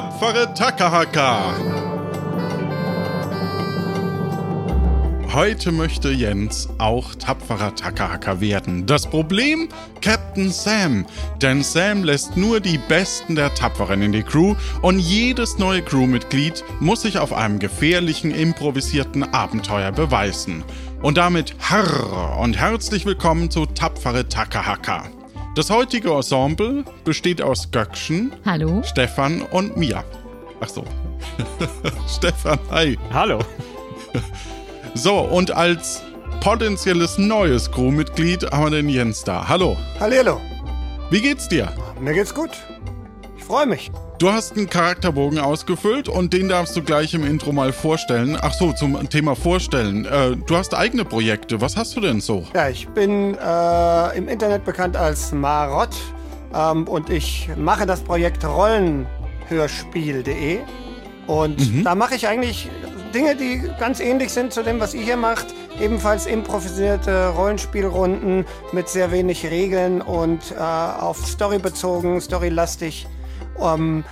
[0.00, 1.52] tapfere Takahaka.
[5.34, 8.86] Heute möchte Jens auch tapferer Takahaka werden.
[8.86, 9.68] Das Problem?
[10.00, 11.04] Captain Sam.
[11.42, 16.64] Denn Sam lässt nur die Besten der Tapferen in die Crew und jedes neue Crewmitglied
[16.80, 20.64] muss sich auf einem gefährlichen, improvisierten Abenteuer beweisen.
[21.02, 25.10] Und damit harr und herzlich willkommen zu Tapfere Takahaka.
[25.60, 28.82] Das heutige Ensemble besteht aus Göckchen, Hallo.
[28.82, 30.02] Stefan und mir.
[30.58, 30.84] Ach so.
[32.08, 32.98] Stefan, hi.
[33.12, 33.40] Hallo.
[34.94, 36.02] So, und als
[36.40, 39.46] potenzielles neues Crewmitglied haben wir den Jens da.
[39.46, 39.76] Hallo.
[40.00, 40.40] Hallihallo.
[41.10, 41.70] Wie geht's dir?
[42.00, 42.52] Mir geht's gut.
[43.50, 43.90] Freue mich.
[44.20, 48.38] Du hast einen Charakterbogen ausgefüllt und den darfst du gleich im Intro mal vorstellen.
[48.40, 50.04] Ach so, zum Thema Vorstellen.
[50.04, 51.60] Äh, du hast eigene Projekte.
[51.60, 52.46] Was hast du denn so?
[52.54, 55.88] Ja, ich bin äh, im Internet bekannt als Marot
[56.54, 60.60] ähm, und ich mache das Projekt Rollenhörspiel.de
[61.26, 62.70] und da mache ich eigentlich
[63.12, 65.46] Dinge, die ganz ähnlich sind zu dem, was ihr hier macht.
[65.80, 73.08] Ebenfalls improvisierte Rollenspielrunden mit sehr wenig Regeln und äh, auf Story bezogen, storylastig.
[73.60, 74.04] Ähm,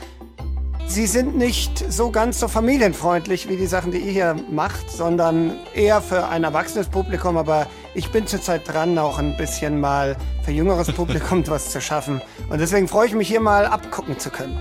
[0.89, 5.53] Sie sind nicht so ganz so familienfreundlich wie die Sachen, die ihr hier macht, sondern
[5.75, 7.37] eher für ein erwachsenes Publikum.
[7.37, 12.23] Aber ich bin zurzeit dran, auch ein bisschen mal für jüngeres Publikum was zu schaffen.
[12.49, 14.59] Und deswegen freue ich mich hier mal abgucken zu können.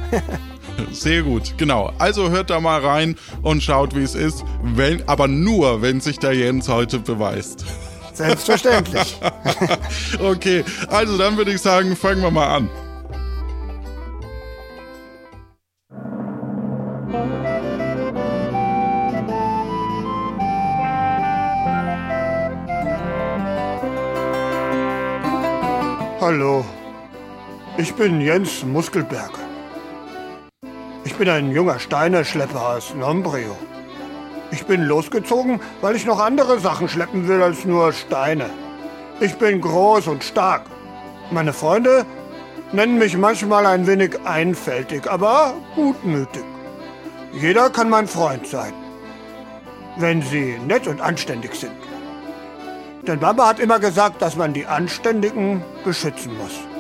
[0.92, 1.94] Sehr gut, genau.
[1.98, 4.44] Also hört da mal rein und schaut, wie es ist.
[4.62, 7.66] Wenn, aber nur, wenn sich der Jens heute beweist.
[8.14, 9.18] Selbstverständlich.
[10.20, 12.70] Okay, also dann würde ich sagen, fangen wir mal an.
[26.20, 26.66] Hallo,
[27.78, 29.40] ich bin Jens Muskelberger.
[31.06, 33.56] Ich bin ein junger Steineschlepper aus Nombreo.
[34.52, 38.50] Ich bin losgezogen, weil ich noch andere Sachen schleppen will als nur Steine.
[39.22, 40.66] Ich bin groß und stark.
[41.32, 42.06] Meine Freunde
[42.74, 46.44] nennen mich manchmal ein wenig einfältig, aber gutmütig.
[47.34, 48.74] Jeder kann mein Freund sein,
[49.98, 51.72] wenn sie nett und anständig sind.
[53.06, 56.77] Denn Mama hat immer gesagt, dass man die Anständigen beschützen muss.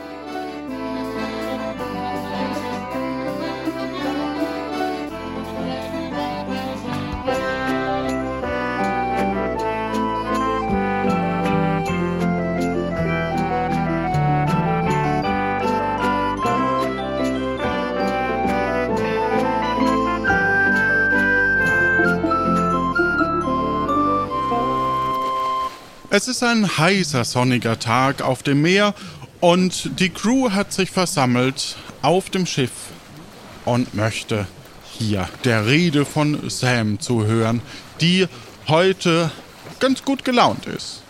[26.17, 28.95] Es ist ein heißer, sonniger Tag auf dem Meer
[29.39, 32.71] und die Crew hat sich versammelt auf dem Schiff
[33.65, 34.47] und möchte
[34.83, 37.61] hier der Rede von Sam zuhören,
[38.01, 38.25] die
[38.67, 39.29] heute
[39.79, 41.03] ganz gut gelaunt ist.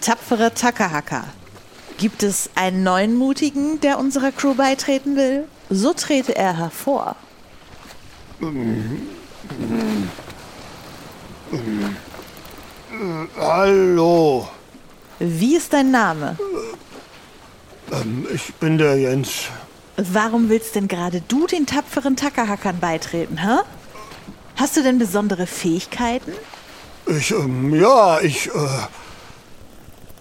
[0.00, 1.24] Tapfere Takahaka.
[1.98, 5.48] Gibt es einen neuen Mutigen, der unserer Crew beitreten will?
[5.70, 7.16] So trete er hervor.
[13.38, 14.48] Hallo,
[15.18, 16.36] Wie ist dein Name?
[17.92, 19.44] ähm, ich bin der Jens.
[19.96, 23.58] Warum willst denn gerade du den tapferen Takahakern beitreten, hä?
[24.56, 26.32] Hast du denn besondere Fähigkeiten?
[27.06, 28.50] Ich, ähm, ja, ich, äh,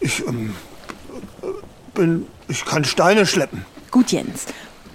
[0.02, 0.56] ich, ähm,
[1.42, 1.48] äh,
[1.94, 3.66] bin, ich kann Steine schleppen.
[3.92, 4.46] Gut, Jens.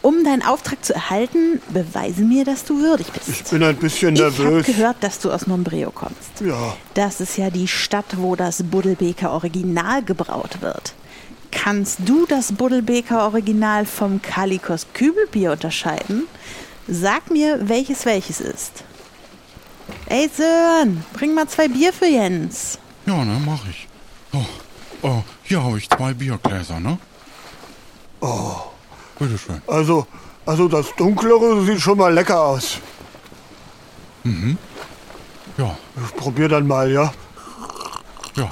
[0.02, 3.28] Um deinen Auftrag zu erhalten, beweise mir, dass du würdig bist.
[3.28, 4.66] Ich bin ein bisschen Ich habe nervös.
[4.66, 6.40] gehört, dass du aus Nombreo kommst.
[6.40, 10.94] Ja, Das ist ja die Stadt, wo das Buddelbeker Original gebraut wird.
[11.50, 16.22] Kannst du das Buddelbeker Original vom Kalikos Kübelbier unterscheiden?
[16.88, 18.84] Sag mir, welches welches ist.
[20.06, 22.78] Ey Sören, bring mal zwei Bier für Jens.
[23.04, 23.86] Ja, ne, mach ich.
[24.32, 24.38] Oh,
[25.02, 26.98] oh hier habe ich zwei Biergläser, ne?
[28.20, 28.52] Oh.
[29.20, 29.60] Bitteschön.
[29.68, 30.06] also,
[30.46, 32.78] also das Dunklere sieht schon mal lecker aus.
[35.56, 37.12] Ja, Ich probier dann mal, ja.
[38.36, 38.50] ja.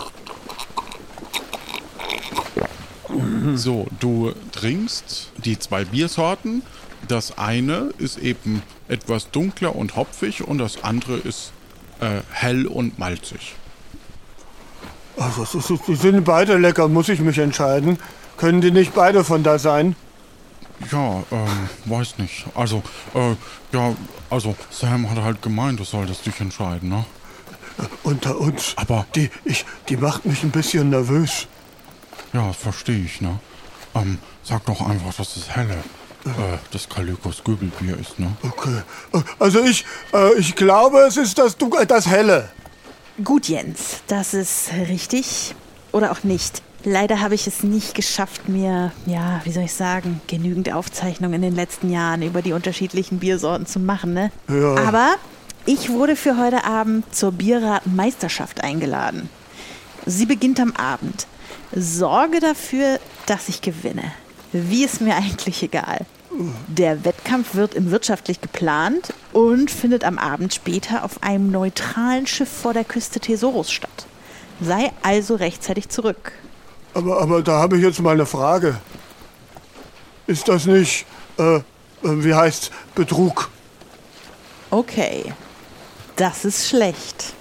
[3.55, 6.62] So, du trinkst die zwei Biersorten.
[7.06, 11.53] Das eine ist eben etwas dunkler und hopfig und das andere ist
[12.00, 13.55] äh, hell und malzig.
[15.17, 15.47] Also,
[15.87, 17.99] die sind beide lecker, muss ich mich entscheiden.
[18.37, 19.97] Können die nicht beide von da sein?
[20.92, 22.46] Ja, ähm, weiß nicht.
[22.54, 22.82] Also,
[23.14, 23.34] äh,
[23.72, 23.94] ja,
[24.30, 27.04] also Sam hat halt gemeint, du solltest dich entscheiden, ne?
[28.02, 28.72] Unter uns.
[28.76, 31.46] Aber- Die, ich, die macht mich ein bisschen nervös.
[32.32, 33.38] Ja, verstehe ich, ne?
[33.94, 35.82] Ähm, sag doch einfach, das ist helle.
[36.25, 38.36] äh, das Kalikos Gübelbier ist, ne?
[38.42, 38.82] Okay.
[39.38, 42.48] Also ich, äh, ich glaube, es ist das, äh, das Helle.
[43.25, 45.54] Gut, Jens, das ist richtig.
[45.92, 46.62] Oder auch nicht.
[46.84, 51.42] Leider habe ich es nicht geschafft, mir, ja, wie soll ich sagen, genügend Aufzeichnungen in
[51.42, 54.30] den letzten Jahren über die unterschiedlichen Biersorten zu machen, ne?
[54.48, 54.76] Ja.
[54.86, 55.16] Aber
[55.66, 59.28] ich wurde für heute Abend zur Bierratenmeisterschaft eingeladen.
[60.06, 61.26] Sie beginnt am Abend.
[61.75, 64.12] Sorge dafür, dass ich gewinne.
[64.52, 66.06] Wie ist mir eigentlich egal.
[66.69, 72.48] Der Wettkampf wird im wirtschaftlich geplant und findet am Abend später auf einem neutralen Schiff
[72.48, 74.06] vor der Küste Tesoros statt.
[74.60, 76.32] Sei also rechtzeitig zurück.
[76.94, 78.81] Aber, aber da habe ich jetzt mal eine Frage.
[80.26, 81.06] Ist das nicht,
[81.38, 81.62] äh, äh,
[82.02, 83.49] wie heißt Betrug?
[84.70, 85.32] Okay,
[86.17, 87.32] das ist schlecht.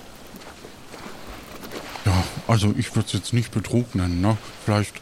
[2.06, 4.38] Ja, also ich würde es jetzt nicht Betrug nennen, ne?
[4.64, 4.94] Vielleicht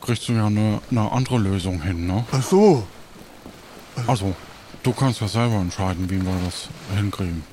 [0.00, 2.24] kriegst du ja eine, eine andere Lösung hin, ne?
[2.32, 2.86] Ach so.
[4.06, 4.34] Also,
[4.82, 7.44] du kannst ja selber entscheiden, wie wir das hinkriegen.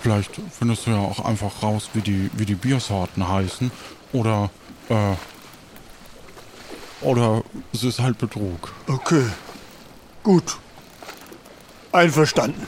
[0.00, 3.70] Vielleicht findest du ja auch einfach raus, wie die, wie die Biersorten heißen.
[4.12, 4.50] Oder,
[4.88, 5.14] äh,
[7.00, 7.42] oder
[7.72, 8.72] es ist halt Betrug.
[8.88, 9.24] Okay.
[10.22, 10.56] Gut.
[11.92, 12.66] Einverstanden.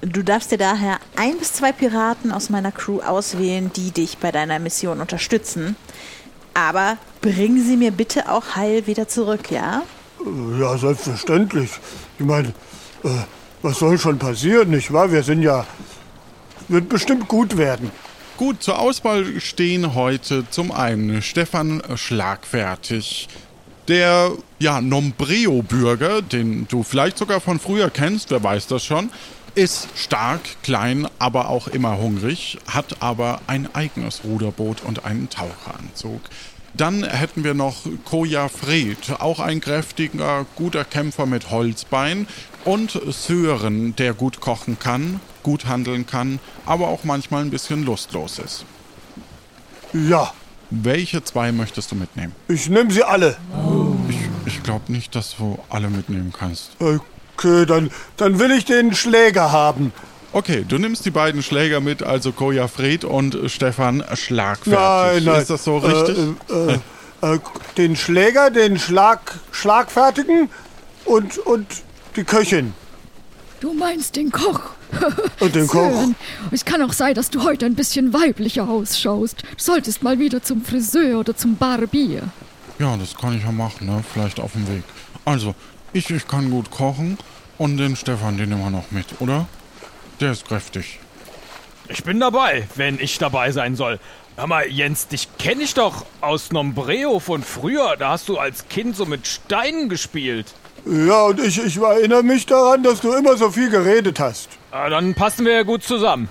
[0.00, 4.30] Du darfst dir daher ein bis zwei Piraten aus meiner Crew auswählen, die dich bei
[4.30, 5.76] deiner Mission unterstützen.
[6.54, 9.82] Aber bring sie mir bitte auch heil wieder zurück, ja?
[10.24, 11.70] Äh, Ja, selbstverständlich.
[12.18, 12.48] Ich meine,
[13.04, 13.08] äh,
[13.62, 15.10] was soll schon passieren, nicht wahr?
[15.12, 15.66] Wir sind ja.
[16.68, 17.90] Wird bestimmt gut werden.
[18.38, 23.26] Gut, zur Auswahl stehen heute zum einen Stefan Schlagfertig,
[23.88, 24.30] der
[24.60, 29.10] ja Nombreo-Bürger, den du vielleicht sogar von früher kennst, wer weiß das schon,
[29.56, 36.20] ist stark, klein, aber auch immer hungrig, hat aber ein eigenes Ruderboot und einen Taucheranzug.
[36.74, 42.28] Dann hätten wir noch Koja Fred, auch ein kräftiger, guter Kämpfer mit Holzbein.
[42.64, 48.38] Und Sören, der gut kochen kann, gut handeln kann, aber auch manchmal ein bisschen lustlos
[48.38, 48.64] ist.
[49.92, 50.32] Ja,
[50.70, 52.34] Welche zwei möchtest du mitnehmen?
[52.48, 53.36] ich nehme sie alle.
[54.10, 54.18] Ich,
[54.54, 56.72] ich glaube nicht, dass du alle mitnehmen kannst.
[56.78, 59.92] Okay, dann, dann will ich den Schläger haben.
[60.32, 65.24] Okay, du nimmst die beiden Schläger mit, also Koja Fred und Stefan Schlagfertig.
[65.24, 65.40] Nein, nein.
[65.40, 66.18] Ist das so richtig?
[66.50, 66.74] Äh,
[67.22, 67.38] äh, äh,
[67.78, 70.50] den Schläger, den Schlag, Schlagfertigen
[71.06, 71.66] und, und
[72.18, 72.74] die Köchin.
[73.60, 74.60] Du meinst den Koch.
[75.40, 76.08] Und den Koch.
[76.50, 79.42] Es kann auch sein, dass du heute ein bisschen weiblicher ausschaust.
[79.42, 82.22] Du solltest mal wieder zum Friseur oder zum Barbier.
[82.78, 84.02] Ja, das kann ich ja machen, ne?
[84.12, 84.82] Vielleicht auf dem Weg.
[85.24, 85.54] Also,
[85.92, 87.18] ich, ich kann gut kochen
[87.56, 89.46] und den Stefan, den nehmen wir noch mit, oder?
[90.20, 90.98] Der ist kräftig.
[91.88, 94.00] Ich bin dabei, wenn ich dabei sein soll.
[94.36, 97.96] Hör mal, Jens, dich kenne ich doch aus Nombreo von früher.
[97.96, 100.46] Da hast du als Kind so mit Steinen gespielt.
[100.90, 104.48] Ja, und ich, ich erinnere mich daran, dass du immer so viel geredet hast.
[104.70, 106.28] Ah, dann passen wir ja gut zusammen.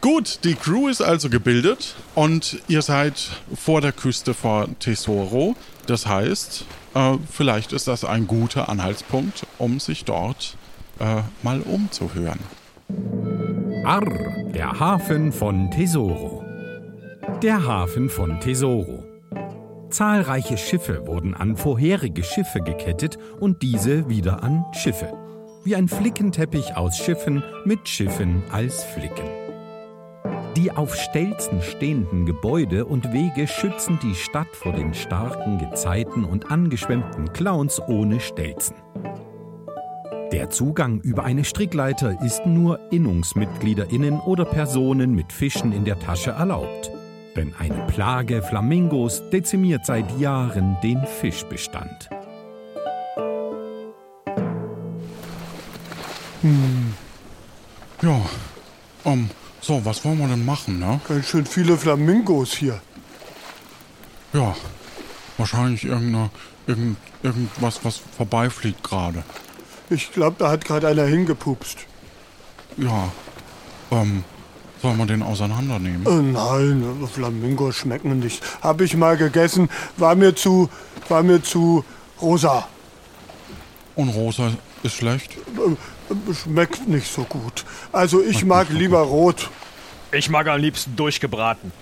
[0.00, 5.54] Gut, die Crew ist also gebildet und ihr seid vor der Küste vor Tesoro.
[5.86, 6.64] Das heißt,
[6.94, 10.56] äh, vielleicht ist das ein guter Anhaltspunkt, um sich dort
[10.98, 12.40] äh, mal umzuhören.
[13.84, 16.44] Arr, der Hafen von Tesoro.
[17.42, 19.11] Der Hafen von Tesoro.
[19.92, 25.12] Zahlreiche Schiffe wurden an vorherige Schiffe gekettet und diese wieder an Schiffe.
[25.64, 29.28] Wie ein Flickenteppich aus Schiffen mit Schiffen als Flicken.
[30.56, 36.50] Die auf Stelzen stehenden Gebäude und Wege schützen die Stadt vor den starken Gezeiten und
[36.50, 38.76] angeschwemmten Clowns ohne Stelzen.
[40.32, 46.30] Der Zugang über eine Strickleiter ist nur Innungsmitgliederinnen oder Personen mit Fischen in der Tasche
[46.30, 46.90] erlaubt.
[47.36, 52.10] Denn eine Plage Flamingos dezimiert seit Jahren den Fischbestand.
[58.02, 58.20] Ja,
[59.04, 61.00] ähm, so, was wollen wir denn machen, ne?
[61.06, 62.80] Ganz schön viele Flamingos hier.
[64.32, 64.56] Ja,
[65.38, 66.30] wahrscheinlich irgendeine,
[66.66, 69.22] irgend, irgendwas, was vorbeifliegt gerade.
[69.88, 71.78] Ich glaube, da hat gerade einer hingepupst.
[72.76, 73.12] Ja,
[73.92, 74.24] ähm,
[74.82, 76.04] sollen wir den auseinandernehmen?
[76.06, 78.42] Äh, nein, Flamingos schmecken nicht.
[78.60, 80.68] Hab ich mal gegessen, war mir zu,
[81.08, 81.84] war mir zu
[82.20, 82.66] rosa.
[83.94, 84.50] Und Rosa
[84.82, 85.36] ist schlecht?
[85.36, 85.76] Äh,
[86.34, 87.64] Schmeckt nicht so gut.
[87.92, 89.48] Also ich mag lieber rot.
[90.10, 91.72] Ich mag am liebsten durchgebraten.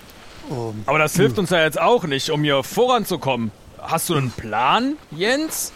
[0.85, 3.51] Aber das hilft uns ja jetzt auch nicht, um hier voranzukommen.
[3.81, 5.71] Hast du einen Plan, Jens?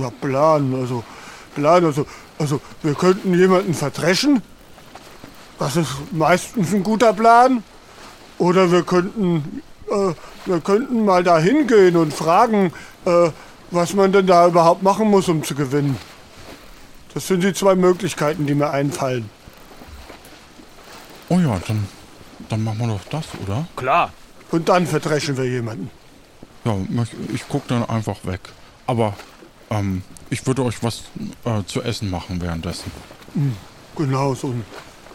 [0.00, 1.04] Ja, Plan, also,
[1.54, 2.06] Plan, also,
[2.38, 4.42] also, wir könnten jemanden verdreschen.
[5.58, 7.62] Das ist meistens ein guter Plan.
[8.38, 10.12] Oder wir könnten, äh,
[10.46, 12.72] wir könnten mal da hingehen und fragen,
[13.04, 13.30] äh,
[13.70, 15.98] was man denn da überhaupt machen muss, um zu gewinnen.
[17.14, 19.28] Das sind die zwei Möglichkeiten, die mir einfallen.
[21.28, 21.88] Oh ja, dann,
[22.48, 23.66] dann machen wir doch das, oder?
[23.76, 24.12] Klar.
[24.50, 25.90] Und dann verdreschen wir jemanden.
[26.64, 28.40] Ja, ich, ich guck dann einfach weg.
[28.86, 29.14] Aber
[29.70, 31.04] ähm, ich würde euch was
[31.44, 32.90] äh, zu essen machen währenddessen.
[33.96, 34.64] Genau, so ein,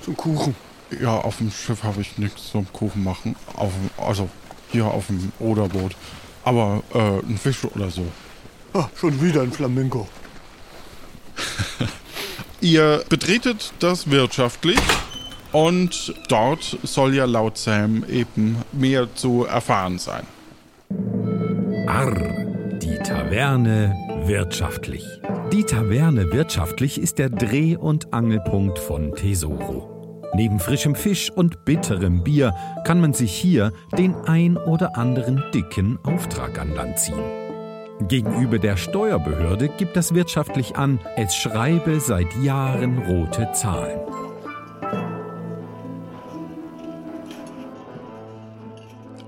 [0.07, 0.55] ein Kuchen.
[1.01, 3.35] Ja, auf dem Schiff habe ich nichts zum Kuchen machen.
[3.55, 4.29] Auf, dem- also
[4.71, 5.95] hier auf dem Oderboot.
[6.43, 8.05] Aber äh, ein Fisch oder so.
[8.73, 10.07] Ah, schon wieder ein Flamingo.
[12.61, 14.79] Ihr betretet das wirtschaftlich
[15.51, 20.25] und dort soll ja laut Sam eben mehr zu erfahren sein.
[21.87, 22.13] Arr,
[22.81, 23.95] die Taverne
[24.25, 25.03] wirtschaftlich.
[25.51, 29.92] Die Taverne wirtschaftlich ist der Dreh- und Angelpunkt von Tesoro.
[30.35, 35.99] Neben frischem Fisch und bitterem Bier kann man sich hier den ein oder anderen dicken
[36.03, 37.21] Auftrag an Land ziehen.
[38.07, 43.99] Gegenüber der Steuerbehörde gibt das wirtschaftlich an, es schreibe seit Jahren rote Zahlen.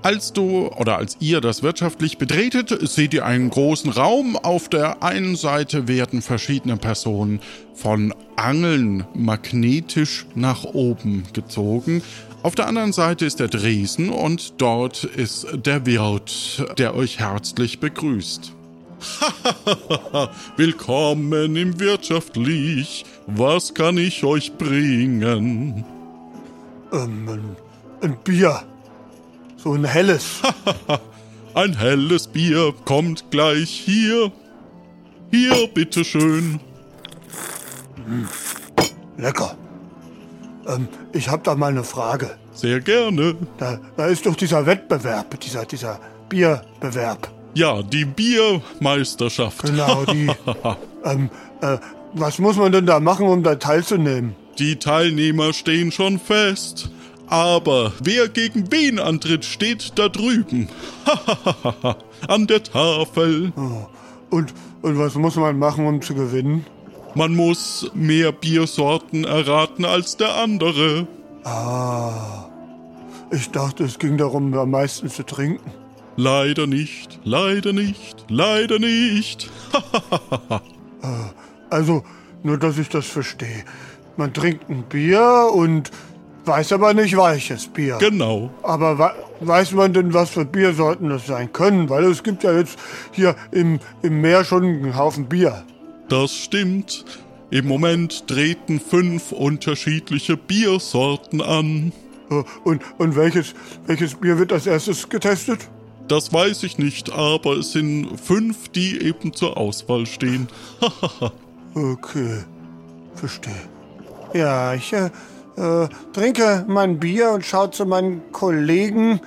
[0.06, 4.36] Als du oder als ihr das wirtschaftlich betretet, seht ihr einen großen Raum.
[4.36, 7.40] Auf der einen Seite werden verschiedene Personen
[7.74, 12.04] von Angeln magnetisch nach oben gezogen.
[12.44, 17.80] Auf der anderen Seite ist der Dresen und dort ist der Wirt, der euch herzlich
[17.80, 18.52] begrüßt.
[20.56, 23.04] Willkommen im Wirtschaftlich.
[23.26, 25.84] Was kann ich euch bringen?
[26.92, 27.56] Ähm, ein,
[28.02, 28.62] ein Bier.
[29.66, 30.42] So ein helles.
[31.54, 34.30] Ein helles Bier kommt gleich hier.
[35.32, 36.60] Hier, bitteschön.
[39.16, 39.56] Lecker.
[40.68, 42.36] Ähm, ich hab da mal eine Frage.
[42.54, 43.34] Sehr gerne.
[43.58, 47.28] Da, da ist doch dieser Wettbewerb, dieser, dieser Bierbewerb.
[47.54, 49.64] Ja, die Biermeisterschaft.
[49.64, 50.30] Genau, die.
[51.04, 51.28] ähm,
[51.60, 51.78] äh,
[52.12, 54.36] was muss man denn da machen, um da teilzunehmen?
[54.60, 56.88] Die Teilnehmer stehen schon fest.
[57.28, 60.68] Aber wer gegen wen antritt, steht da drüben.
[62.28, 63.52] An der Tafel.
[64.30, 66.64] Und, und was muss man machen, um zu gewinnen?
[67.14, 71.06] Man muss mehr Biersorten erraten als der andere.
[73.30, 75.70] Ich dachte, es ging darum, am meisten zu trinken.
[76.16, 79.50] Leider nicht, leider nicht, leider nicht.
[81.68, 82.04] Also,
[82.42, 83.64] nur dass ich das verstehe.
[84.16, 85.90] Man trinkt ein Bier und
[86.46, 87.96] weiß aber nicht welches Bier.
[87.98, 88.50] Genau.
[88.62, 91.88] Aber weiß man denn, was für Biersorten das sein können?
[91.88, 92.78] Weil es gibt ja jetzt
[93.12, 95.64] hier im, im Meer schon einen Haufen Bier.
[96.08, 97.04] Das stimmt.
[97.50, 101.92] Im Moment treten fünf unterschiedliche Biersorten an.
[102.30, 103.54] Äh, Und, und welches,
[103.86, 105.68] welches Bier wird als erstes getestet?
[106.08, 110.48] Das weiß ich nicht, aber es sind fünf, die eben zur Auswahl stehen.
[111.74, 112.38] Okay,
[113.14, 113.52] verstehe.
[114.32, 115.10] Ja, ich äh,
[115.56, 119.20] äh, trinke mein Bier und schaue zu meinen Kollegen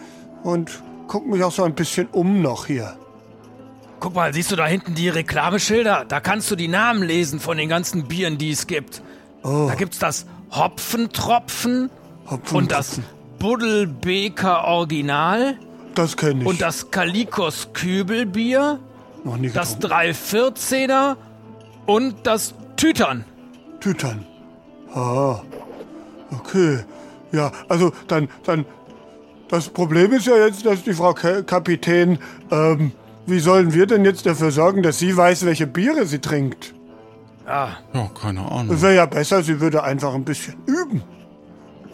[0.44, 2.96] und guck mich auch so ein bisschen um noch hier.
[4.00, 6.06] Guck mal, siehst du da hinten die Reklameschilder?
[6.08, 9.02] Da kannst du die Namen lesen von den ganzen Bieren, die es gibt.
[9.44, 11.90] Da gibt's das Hopfentropfen
[12.30, 13.00] Hopfen und das
[13.40, 15.58] Buddelbeker Original
[15.96, 16.48] Das kenne ich.
[16.48, 18.80] und das Kalikos Kübelbier,
[19.24, 20.12] noch nie das getrunken.
[20.12, 21.16] 314er
[21.86, 23.26] und das Tütern.
[23.80, 24.26] Tütern.
[24.94, 25.42] Ah,
[26.32, 26.80] okay.
[27.32, 28.66] Ja, also dann, dann,
[29.50, 32.20] das Problem ist ja jetzt, dass die Frau Ka Kapitän,
[32.52, 32.92] ähm,
[33.26, 36.74] wie sollen wir denn jetzt dafür sorgen, dass sie weiß, welche Biere sie trinkt?
[37.46, 38.76] Ja, Ja, keine Ahnung.
[38.76, 41.04] Es wäre ja besser, sie würde einfach ein bisschen üben.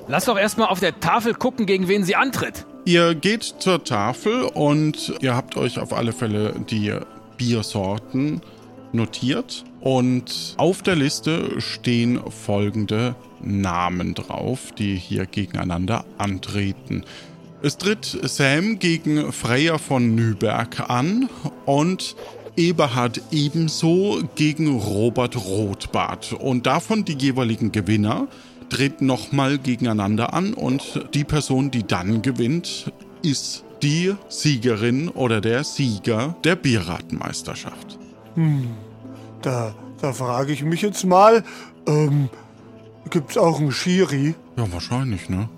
[0.07, 2.65] lass doch erstmal auf der Tafel gucken, gegen wen sie antritt.
[2.85, 6.93] Ihr geht zur Tafel und ihr habt euch auf alle Fälle die
[7.37, 8.41] Biersorten
[8.91, 9.63] notiert.
[9.81, 17.03] Und auf der Liste stehen folgende Namen drauf, die hier gegeneinander antreten.
[17.61, 21.29] Es tritt Sam gegen Freya von Nüberg an
[21.65, 22.15] und
[22.57, 26.33] Eberhard ebenso gegen Robert Rotbart.
[26.33, 28.27] Und davon die jeweiligen Gewinner
[28.69, 35.63] treten nochmal gegeneinander an und die Person, die dann gewinnt, ist die Siegerin oder der
[35.63, 37.99] Sieger der Bierratenmeisterschaft.
[39.41, 41.43] Da, da frage ich mich jetzt mal,
[41.87, 42.29] ähm,
[43.09, 44.35] gibt's auch einen Schiri?
[44.57, 45.49] Ja, wahrscheinlich, ne?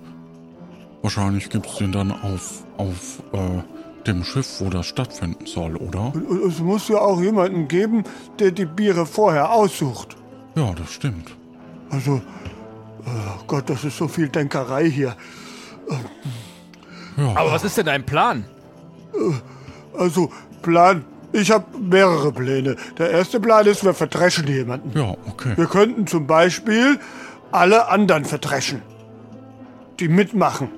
[1.01, 3.62] Wahrscheinlich gibt's den dann auf, auf äh,
[4.08, 6.13] dem Schiff, wo das stattfinden soll, oder?
[6.13, 8.04] Und- Es muss ja auch jemanden geben,
[8.39, 10.16] der die Biere vorher aussucht.
[10.56, 11.36] Ja, das stimmt.
[11.89, 12.22] Also,
[13.06, 15.16] oh Gott, das ist so viel Denkerei hier.
[17.18, 18.46] Aber was ist denn dein Plan?
[19.98, 22.77] Also, Plan ich habe mehrere Pläne.
[22.98, 24.98] Der erste Plan ist, wir verdreschen jemanden.
[24.98, 25.54] Ja, okay.
[25.58, 27.00] Wir könnten zum Beispiel
[27.51, 28.82] alle anderen verdreschen,
[30.00, 30.70] die mitmachen.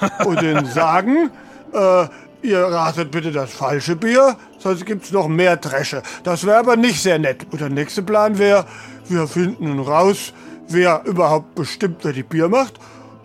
[0.24, 1.30] Und denen sagen,
[1.72, 2.06] äh,
[2.42, 6.02] ihr ratet bitte das falsche Bier, sonst gibt's noch mehr Dresche.
[6.24, 7.46] Das wäre aber nicht sehr nett.
[7.50, 8.66] Und der nächste Plan wäre,
[9.08, 10.32] wir finden raus,
[10.68, 12.74] wer überhaupt bestimmt, wer die Bier macht.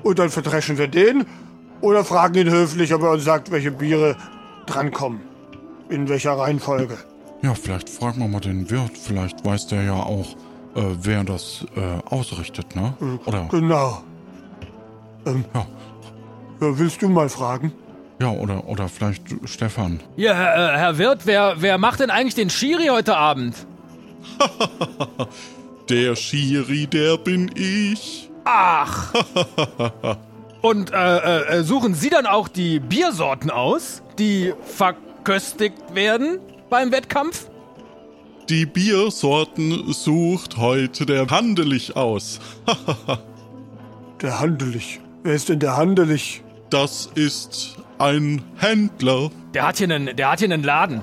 [0.03, 1.25] Und dann verdreschen wir den
[1.81, 4.15] oder fragen ihn höflich, ob er uns sagt, welche Biere
[4.65, 5.21] drankommen.
[5.89, 6.97] In welcher Reihenfolge.
[7.41, 8.97] Ja, vielleicht fragen wir mal den Wirt.
[8.97, 10.35] Vielleicht weiß der ja auch,
[10.75, 12.93] äh, wer das äh, ausrichtet, ne?
[13.25, 14.01] Oder, Genau.
[15.25, 15.65] Ähm, ja,
[16.61, 17.71] ja, willst du mal fragen?
[18.19, 19.99] ja, oder, oder vielleicht Stefan.
[20.15, 23.55] Ja, Herr, äh, Herr Wirt, wer, wer macht denn eigentlich den Schiri heute Abend?
[25.89, 28.29] Der Schiri, der bin ich.
[28.45, 29.13] Ach.
[30.61, 37.49] Und äh, äh, suchen Sie dann auch die Biersorten aus, die verköstigt werden beim Wettkampf?
[38.51, 42.41] Die Biersorten sucht heute der Handelich aus.
[44.21, 44.99] Der Handelig.
[45.23, 46.43] Wer ist denn der Handelig?
[46.69, 49.31] Das ist ein Händler.
[49.53, 50.99] Der hat hier einen, der hat hier einen Laden.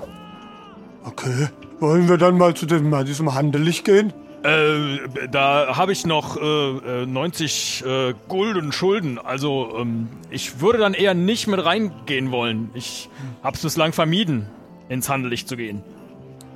[1.05, 1.49] Okay.
[1.81, 4.13] Wollen wir dann mal zu dem, mal diesem Handelig gehen?
[4.43, 4.99] Äh,
[5.31, 9.19] da habe ich noch äh, äh, 90 äh, Gulden Schulden.
[9.19, 12.69] Also, ähm, ich würde dann eher nicht mit reingehen wollen.
[12.75, 13.09] Ich
[13.43, 14.51] hab's bislang vermieden,
[14.91, 15.83] ins Handelicht zu gehen.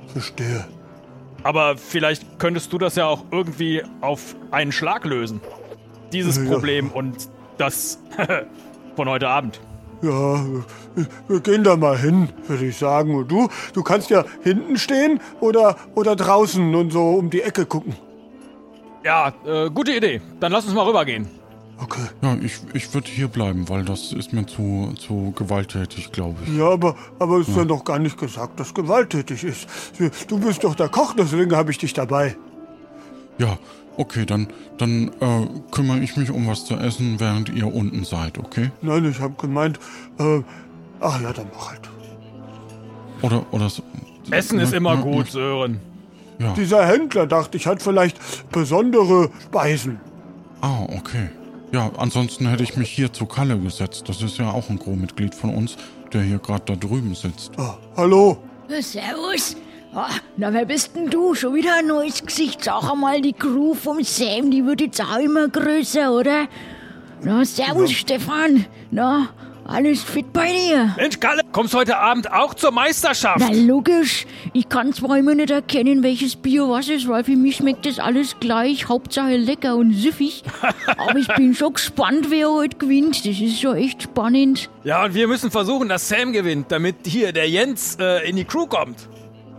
[0.09, 0.65] Verstehe.
[1.43, 5.41] Aber vielleicht könntest du das ja auch irgendwie auf einen Schlag lösen.
[6.11, 6.45] Dieses Ja.
[6.45, 7.99] Problem und das
[8.95, 9.59] von heute Abend.
[10.01, 10.43] Ja,
[11.27, 13.15] wir- gehen da mal hin, würde ich sagen.
[13.15, 17.65] Und du, du kannst ja hinten stehen oder, oder draußen und so um die Ecke
[17.65, 17.95] gucken.
[19.03, 20.21] Ja, äh, gute Idee.
[20.39, 21.27] Dann lass uns mal rübergehen.
[21.79, 22.05] Okay.
[22.21, 26.55] Ja, ich, ich würde hier bleiben, weil das ist mir zu, zu gewalttätig, glaube ich.
[26.55, 29.67] Ja, aber, aber ist ja noch gar nicht gesagt, dass gewalttätig ist.
[30.27, 32.37] Du bist doch der Koch, deswegen habe ich dich dabei.
[33.39, 33.57] Ja,
[33.97, 38.37] okay, dann, dann äh, kümmere ich mich um was zu essen, während ihr unten seid,
[38.37, 38.71] okay?
[38.81, 39.79] Nein, ich habe gemeint,
[40.19, 40.41] äh,
[40.99, 41.89] ach ja, dann mach halt.
[43.23, 43.81] Oder, oder so.
[44.29, 45.79] Essen ist Ja, immer ja, gut, Sören.
[46.39, 46.53] Ja.
[46.53, 48.19] Dieser Händler dachte ich, hat vielleicht
[48.51, 49.99] besondere Speisen.
[50.61, 51.29] Ah, okay.
[51.73, 54.07] Ja, ansonsten hätte ich mich hier zu Kalle gesetzt.
[54.07, 55.75] Das ist ja auch ein Crewmitglied von uns,
[56.13, 57.57] der hier gerade da drüben sitzt.
[57.57, 58.37] Ah, hallo?
[58.69, 59.57] Ja, servus.
[59.95, 61.33] Ah, na, wer bist denn du?
[61.33, 62.63] Schon wieder ein neues Gesicht.
[62.63, 66.47] Sag einmal, die Crew vom Sam, die wird jetzt auch immer größer, oder?
[67.23, 68.67] Na, servus, Stefan.
[68.91, 69.29] Na,
[69.65, 70.93] alles fit bei dir?
[70.97, 73.39] Mensch, Kalle, kommst heute Abend auch zur Meisterschaft?
[73.39, 74.25] Na, logisch.
[74.53, 77.99] Ich kann zwar immer nicht erkennen, welches Bier was ist, weil für mich schmeckt das
[77.99, 78.87] alles gleich.
[78.89, 80.43] Hauptsache lecker und süffig.
[80.97, 83.25] Aber ich bin schon gespannt, wer heute gewinnt.
[83.25, 84.69] Das ist schon echt spannend.
[84.83, 88.45] Ja, und wir müssen versuchen, dass Sam gewinnt, damit hier der Jens äh, in die
[88.45, 89.07] Crew kommt.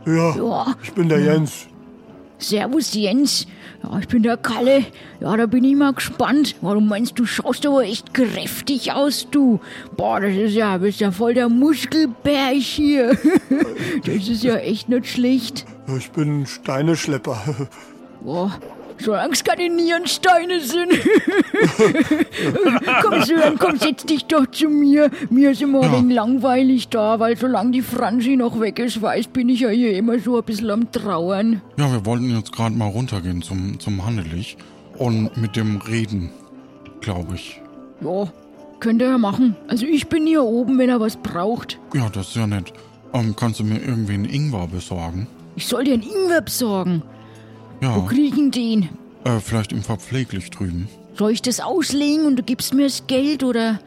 [0.07, 1.67] Ja, Ja, ich bin der Jens.
[2.49, 3.47] Servus Jens.
[3.83, 4.85] Ja, ich bin der Kalle.
[5.21, 6.57] Ja, da bin ich mal gespannt.
[6.61, 9.61] Warum meinst du, schaust aber echt kräftig aus, du?
[9.97, 13.19] Boah, das ist ja, bist ja voll der Muskelberg hier.
[14.07, 15.65] Das ist ja echt nicht schlecht.
[15.97, 17.69] Ich bin ein Steineschlepper.
[18.23, 18.59] Boah,
[18.99, 20.93] solange es keine Nierensteine sind.
[23.03, 25.11] komm, Sören, komm, setz dich doch zu mir.
[25.31, 26.23] Mir ist immer ein Ja.
[26.25, 30.19] langweilig da, weil solange die Franzi noch weg ist, weiß, bin ich ja hier immer
[30.19, 31.63] so ein bisschen am Trauern.
[31.77, 34.57] Ja, wir wollten jetzt gerade mal runtergehen zum, zum Handelich
[34.99, 36.31] und mit dem reden,
[37.01, 37.61] glaube ich.
[38.01, 38.29] Ja,
[38.81, 39.57] könnt ihr ja machen.
[39.69, 41.79] Also ich bin hier oben, wenn er was braucht.
[41.95, 42.73] Ja, das ist ja nett.
[43.13, 45.27] Ähm, kannst du mir irgendwie einen Ingwer besorgen?
[45.57, 47.03] Ich soll dir einen Ingwer besorgen.
[47.95, 48.89] Wo Ja, kriegen den?
[49.25, 50.89] äh, vielleicht im Verpfleglich drüben.
[51.17, 53.79] Soll ich das auslegen und du gibst mir das Geld oder...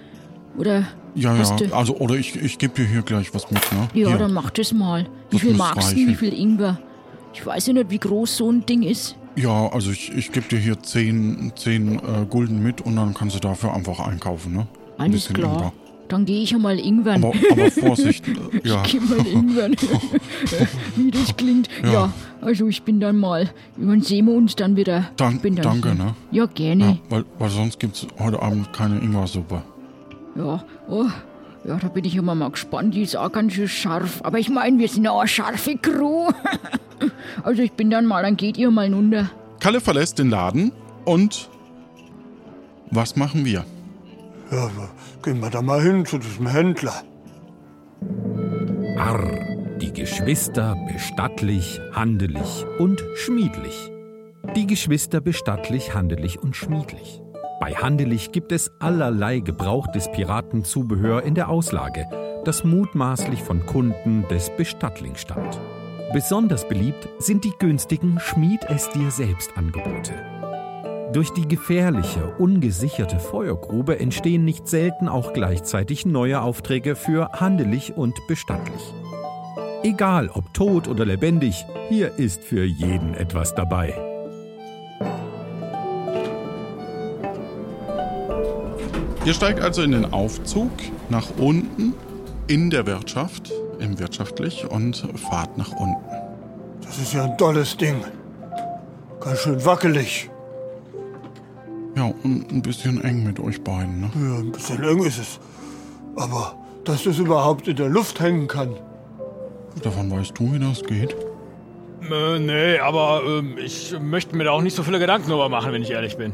[0.57, 0.87] Oder...
[1.15, 3.87] Ja, ja, also, oder ich, ich gebe dir hier gleich was mit, ne?
[3.95, 4.17] Ja, hier.
[4.17, 5.05] dann mach das mal.
[5.31, 5.95] Wie Das viel magst du?
[5.95, 6.79] Wie viel Ingwer?
[7.33, 9.15] Ich weiß ja nicht, wie groß so ein Ding ist.
[9.35, 13.35] Ja, also ich, ich gebe dir hier 10, 10 äh, Gulden mit und dann kannst
[13.35, 14.67] du dafür einfach einkaufen, ne?
[14.97, 15.53] Ein Alles bisschen klar.
[15.53, 15.73] Ingwer.
[16.07, 17.23] Dann gehe ich einmal Ingwern.
[17.23, 18.33] Aber, aber Vorsicht, äh,
[18.67, 18.81] ja.
[18.85, 19.75] Ich geh mal Ingwern.
[20.95, 21.67] wie das klingt.
[21.83, 21.91] Ja.
[21.91, 22.13] Ja.
[22.41, 23.49] also ich bin dann mal.
[23.75, 25.09] Dann sehen wir uns dann wieder.
[25.17, 26.03] Dank- dann danke, hier.
[26.03, 26.15] ne?
[26.31, 26.83] Ja, gerne.
[26.85, 29.61] ja weil, weil sonst gibt's heute Abend keine Ingwersuppe.
[30.35, 31.05] Ja, oh,
[31.65, 32.93] ja, da bin ich immer mal gespannt.
[32.93, 34.21] Die ist auch ganz schön scharf.
[34.23, 36.29] Aber ich meine, wir sind ja auch eine scharfe Crew.
[37.43, 39.29] also ich bin dann mal, dann geht ihr mal runter.
[39.59, 40.71] Kalle verlässt den Laden
[41.03, 41.49] und
[42.91, 43.65] was machen wir?
[44.51, 44.69] Ja,
[45.27, 47.03] gehen wir da mal hin zu diesem Händler.
[48.97, 53.91] Arr, die Geschwister bestattlich, handelig und schmiedlich.
[54.55, 57.21] Die Geschwister bestattlich, handelig und schmiedlich.
[57.59, 62.05] Bei Handelig gibt es allerlei gebrauchtes Piratenzubehör in der Auslage.
[62.45, 65.59] das mutmaßlich von Kunden des Bestattlings stammt.
[66.13, 68.63] Besonders beliebt sind die günstigen Schmied
[71.13, 78.15] Durch die gefährliche, ungesicherte Feuergrube entstehen nicht selten auch gleichzeitig neue Aufträge für handelig und
[78.27, 78.93] bestattlich.
[79.83, 83.95] Egal ob tot oder lebendig, hier ist für jeden etwas dabei.
[89.23, 90.71] Ihr steigt also in den Aufzug
[91.09, 91.93] nach unten
[92.47, 96.03] in der Wirtschaft, im Wirtschaftlich und fahrt nach unten.
[96.81, 98.03] Das ist ja ein tolles Ding.
[99.21, 100.29] Ganz schön wackelig.
[101.97, 104.11] Ja, und ein bisschen eng mit euch beiden, ne?
[104.13, 105.39] Ja, ein bisschen eng ist es.
[106.15, 106.55] Aber
[106.85, 108.75] dass das überhaupt in der Luft hängen kann.
[109.81, 111.15] Davon weißt du, wie das geht?
[112.09, 115.73] Äh, nee, aber ähm, ich möchte mir da auch nicht so viele Gedanken drüber machen,
[115.73, 116.33] wenn ich ehrlich bin.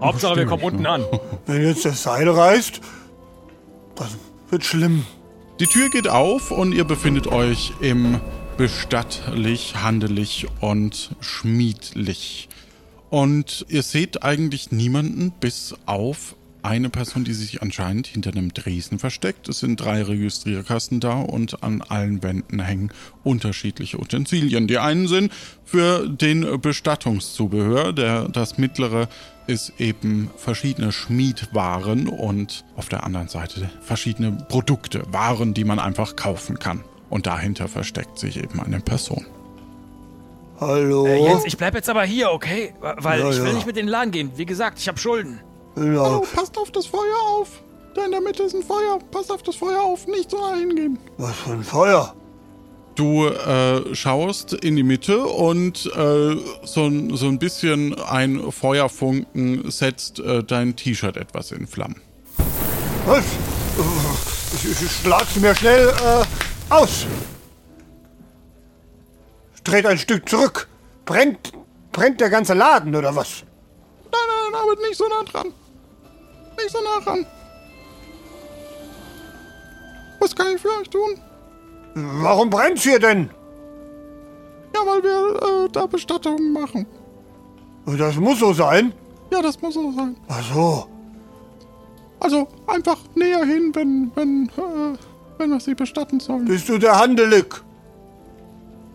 [0.00, 0.88] Hauptsache, wir kommen ich, unten ne?
[0.88, 1.04] an.
[1.46, 2.80] Wenn jetzt das Seil reißt,
[3.96, 4.16] das
[4.50, 5.04] wird schlimm.
[5.60, 8.18] Die Tür geht auf und ihr befindet euch im
[8.56, 12.48] bestattlich, handelig und schmiedlich.
[13.14, 18.98] Und ihr seht eigentlich niemanden, bis auf eine Person, die sich anscheinend hinter einem Dresen
[18.98, 19.48] versteckt.
[19.48, 22.90] Es sind drei Registrierkasten da und an allen Wänden hängen
[23.22, 24.66] unterschiedliche Utensilien.
[24.66, 25.32] Die einen sind
[25.64, 29.08] für den Bestattungszubehör, der, das mittlere
[29.46, 36.16] ist eben verschiedene Schmiedwaren und auf der anderen Seite verschiedene Produkte, Waren, die man einfach
[36.16, 36.82] kaufen kann.
[37.10, 39.24] Und dahinter versteckt sich eben eine Person.
[40.66, 41.06] Hallo?
[41.06, 42.74] Äh, Jens, ich bleib jetzt aber hier, okay?
[42.80, 43.52] Weil Ja, ich will ja.
[43.52, 44.32] nicht mit in den Laden gehen.
[44.36, 45.40] Wie gesagt, ich habe Schulden.
[45.76, 46.20] ja.
[46.34, 47.48] passt auf das Feuer auf!
[47.94, 48.98] Da in der Mitte ist ein Feuer.
[49.12, 50.98] Passt auf das Feuer auf, nicht so hingehen.
[51.18, 52.14] Was für ein Feuer?
[52.96, 59.70] Du äh, schaust in die Mitte und äh, so, ein- so ein bisschen ein Feuerfunken
[59.70, 62.00] setzt äh, dein T-Shirt etwas in Flammen.
[63.06, 63.24] Was?
[64.54, 67.06] Ich, ich, ich schlag's mir schnell äh, aus.
[69.64, 70.68] Dreht ein Stück zurück.
[71.06, 71.52] Brennt,
[71.92, 73.44] brennt der ganze Laden oder was?
[74.12, 74.20] Nein,
[74.52, 75.52] nein, aber nicht so nah dran.
[76.56, 77.26] Nicht so nah dran.
[80.20, 81.20] Was kann ich für euch tun?
[81.94, 83.30] Warum brennt's hier denn?
[84.74, 86.86] Ja, weil wir äh, da Bestattungen machen.
[87.86, 88.92] Das muss so sein.
[89.30, 90.16] Ja, das muss so sein.
[90.28, 90.86] Ach so.
[92.20, 94.98] Also einfach näher hin, wenn, wenn, äh,
[95.38, 96.46] wenn wir sie bestatten sollen.
[96.46, 97.63] Bist du der Handelig?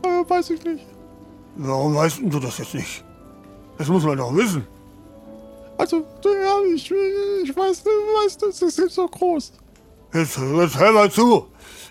[0.04, 0.86] Äh, weiß ich nicht.
[1.56, 3.04] Warum weißt du das jetzt nicht?
[3.78, 4.66] Das muss man doch wissen.
[5.78, 6.92] Also, ja, ich,
[7.44, 9.54] ich weiß, weiß, das ist jetzt so groß.
[10.14, 11.48] Jetzt, jetzt hör mal zu.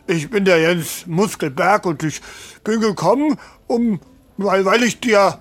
[0.07, 2.21] Ich bin der Jens Muskelberg und ich
[2.65, 4.01] bin gekommen, um,
[4.37, 5.39] weil, weil ich dir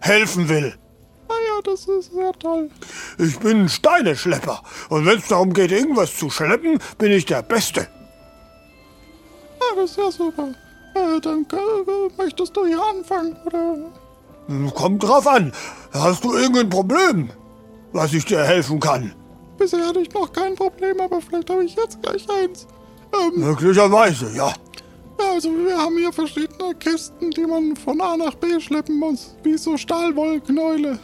[0.00, 0.74] helfen will.
[1.28, 2.70] Naja, das ist sehr toll.
[3.18, 4.62] Ich bin ein Steineschlepper.
[4.88, 7.88] Und wenn es darum geht, irgendwas zu schleppen, bin ich der Beste.
[9.60, 10.54] Ja, das ist ja super.
[10.94, 13.76] Äh, dann äh, möchtest du hier anfangen, oder?
[14.74, 15.52] Kommt drauf an.
[15.92, 17.30] Hast du irgendein Problem,
[17.92, 19.12] was ich dir helfen kann?
[19.58, 22.66] Bisher hatte ich noch kein Problem, aber vielleicht habe ich jetzt gleich eins.
[23.12, 24.48] Ähm, Möglicherweise, ja.
[24.48, 29.34] ja, also wir haben hier verschiedene Kisten, die man von A nach B schleppen muss.
[29.42, 30.98] Wie so Stahlwollknäule.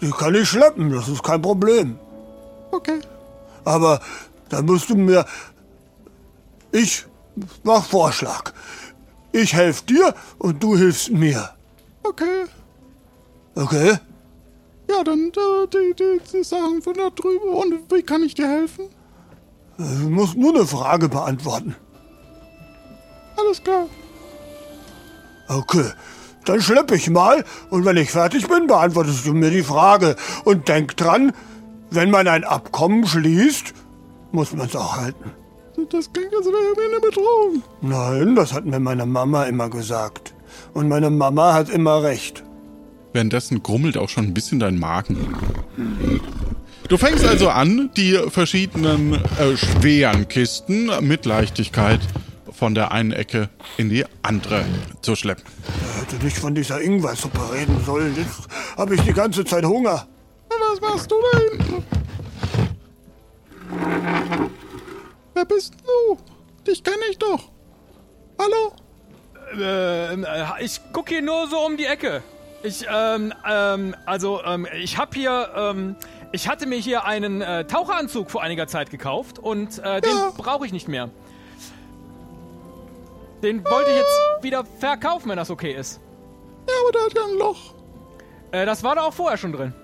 [0.00, 1.98] Die kann ich schleppen, das ist kein Problem.
[2.70, 3.00] Okay.
[3.64, 4.00] Aber
[4.50, 5.24] dann musst du mir.
[6.72, 7.06] Ich
[7.62, 8.52] mach Vorschlag.
[9.32, 11.50] Ich helfe dir und du hilfst mir.
[12.02, 12.44] Okay.
[13.54, 13.98] Okay?
[14.88, 17.48] Ja, dann äh, die, die, die Sachen von da drüben.
[17.48, 18.88] Und wie kann ich dir helfen?
[19.78, 21.74] Du musst nur eine Frage beantworten.
[23.36, 23.86] Alles klar.
[25.48, 25.90] Okay.
[26.44, 30.14] Dann schleppe ich mal und wenn ich fertig bin, beantwortest du mir die Frage.
[30.44, 31.32] Und denk dran,
[31.90, 33.72] wenn man ein Abkommen schließt,
[34.30, 35.32] muss man es auch halten.
[35.90, 37.62] Das klingt, als wäre mir eine Bedrohung.
[37.80, 40.34] Nein, das hat mir meine Mama immer gesagt.
[40.72, 42.44] Und meine Mama hat immer recht.
[43.12, 45.34] Währenddessen grummelt auch schon ein bisschen dein Magen.
[46.88, 52.00] Du fängst also an, die verschiedenen äh, schweren Kisten mit Leichtigkeit
[52.52, 54.64] von der einen Ecke in die andere
[55.02, 55.44] zu schleppen.
[55.96, 58.14] Ich hätte nicht von dieser Ingwersuppe reden sollen.
[58.16, 60.06] Jetzt habe ich die ganze Zeit Hunger.
[60.48, 61.84] Was machst du da hinten?
[65.34, 66.16] Wer bist du?
[66.66, 67.50] Dich kenne ich doch.
[68.38, 68.72] Hallo?
[69.60, 72.22] Ähm, äh, ich guck hier nur so um die Ecke.
[72.62, 75.96] Ich, ähm, ähm, also, ähm, ich hab hier, ähm,
[76.32, 80.32] ich hatte mir hier einen äh, Taucheranzug vor einiger Zeit gekauft und äh, den Ja.
[80.36, 81.10] brauche ich nicht mehr.
[83.42, 86.00] Den wollte ich jetzt wieder verkaufen, wenn das okay ist.
[86.66, 87.74] Ja, aber der hat ja ein Loch.
[88.52, 89.74] Äh, das war da auch vorher schon drin.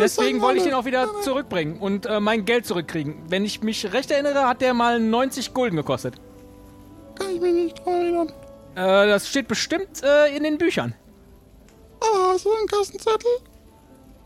[0.00, 3.16] Deswegen wollte ich den auch wieder zurückbringen und äh, mein Geld zurückkriegen.
[3.28, 6.14] Wenn ich mich recht erinnere, hat der mal 90 Gulden gekostet.
[7.14, 8.28] Kann ich mich nicht dran erinnern.
[8.74, 10.94] Äh, das steht bestimmt äh, in den Büchern.
[12.00, 13.30] Ah, du einen Kassenzettel?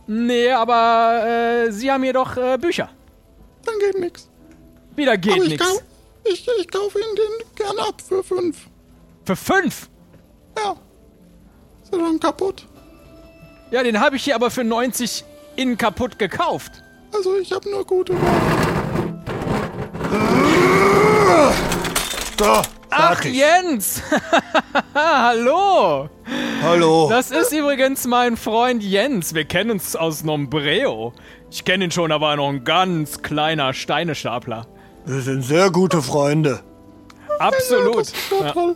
[0.07, 2.91] Nee, aber äh, Sie haben hier doch äh, Bücher.
[3.65, 4.29] Dann geht nix.
[4.95, 5.67] Wieder geht Aber ich, nichts.
[5.67, 5.81] kau
[6.25, 8.69] ich, ich kaufe Ihnen den gerne ab für fünf.
[9.25, 9.89] Für fünf?
[10.57, 10.77] Ja.
[11.83, 12.67] Ist er dann kaputt?
[13.71, 15.25] Ja, den habe ich hier aber für 90
[15.57, 16.83] innen kaputt gekauft.
[17.13, 18.77] Also ich habe nur gute Worte.
[22.39, 23.35] So, Ach, fertig.
[23.35, 24.03] Jens!
[24.95, 26.09] Hallo!
[26.63, 27.09] Hallo.
[27.09, 29.35] Das ist übrigens mein Freund Jens.
[29.35, 31.13] Wir kennen uns aus Nombreo.
[31.51, 34.67] Ich kenne ihn schon, da war er noch ein ganz kleiner Steinestapler.
[35.07, 36.61] Wir sind sehr gute Freunde.
[37.39, 38.13] Absolut.
[38.41, 38.75] Ja.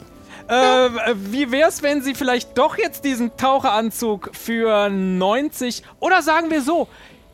[0.50, 1.00] Toll.
[1.06, 6.62] Äh, wie wär's, wenn Sie vielleicht doch jetzt diesen Taucheranzug für 90 oder sagen wir
[6.62, 6.88] so,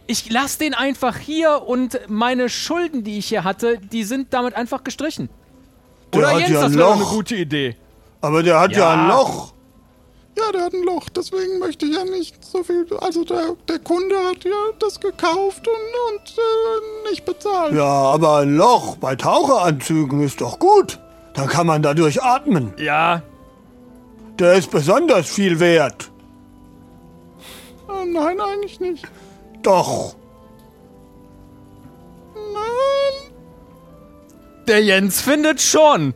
[0.06, 4.54] ich lasse den einfach hier und meine Schulden, die ich hier hatte, die sind damit
[4.54, 5.28] einfach gestrichen.
[6.12, 7.10] Der Oder hat Jens, ja das ein wäre doch eine Loch.
[7.12, 7.76] gute Idee.
[8.20, 8.92] Aber der hat ja, Ja.
[9.02, 9.52] ein Loch.
[10.38, 12.86] Ja, der hat ein Loch, deswegen möchte ich ja nicht so viel.
[13.00, 17.74] Also der, der Kunde hat ja das gekauft und, und äh, nicht bezahlt.
[17.74, 20.98] Ja, aber ein Loch bei Taucheranzügen ist doch gut.
[21.36, 22.72] Dann kann man dadurch atmen.
[22.78, 23.22] Ja,
[24.38, 26.10] Der ist besonders viel wert.
[27.88, 29.04] Äh, nein, eigentlich nicht.
[29.62, 30.14] Doch.
[32.34, 33.32] Nein.
[34.66, 36.14] der Jens findet schon.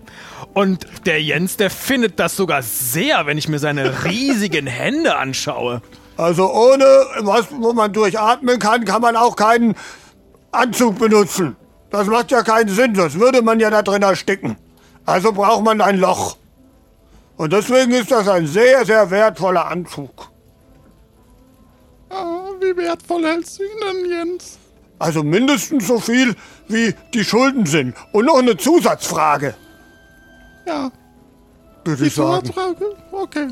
[0.52, 5.80] Und der Jens, der findet das sogar sehr, wenn ich mir seine riesigen Hände anschaue.
[6.16, 6.84] Also ohne
[7.20, 9.74] was, wo man durchatmen kann, kann man auch keinen
[10.50, 11.56] Anzug benutzen.
[11.90, 14.56] Das macht ja keinen Sinn, sonst würde man ja da drin ersticken.
[15.10, 16.36] Also braucht man ein Loch.
[17.36, 20.30] Und deswegen ist das ein sehr, sehr wertvoller Anzug.
[22.10, 24.58] Ah, wie wertvoll hältst du ihn denn, Jens?
[25.00, 26.36] Also mindestens so viel,
[26.68, 27.96] wie die Schulden sind.
[28.12, 29.54] Und noch eine Zusatzfrage,
[30.66, 30.92] Ja,
[31.84, 32.46] würde ich sagen.
[32.46, 32.96] Zusatzfrage?
[33.10, 33.48] Okay.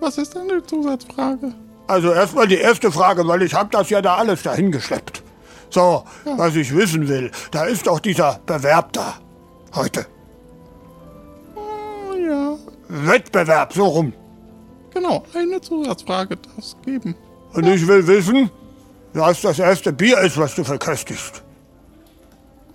[0.00, 1.52] Was ist denn die Zusatzfrage?
[1.86, 5.22] Also erstmal die erste Frage, weil ich habe das ja da alles dahin geschleppt.
[5.68, 9.18] So, was ich wissen will, da ist doch dieser Bewerb da.
[9.74, 10.06] Heute.
[12.26, 12.56] Ja,
[12.88, 14.12] Wettbewerb, so rum.
[14.92, 17.14] genau, eine Zusatzfrage darf es geben.
[17.52, 18.50] Und ich will wissen,
[19.12, 21.42] was das erste Bier ist, was du verköstigst.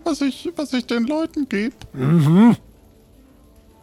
[0.04, 1.76] Was ich, was ich den Leuten gebe.
[1.94, 2.56] Mhm.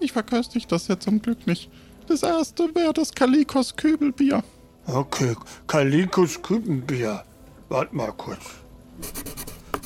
[0.01, 1.71] Ich verköstige das ja zum Glück nicht.
[2.09, 4.43] Das erste wäre das Kalikos Kübelbier.
[4.87, 5.35] Okay,
[5.67, 7.23] Kalikus Kübenbier.
[7.69, 8.41] Warte mal kurz.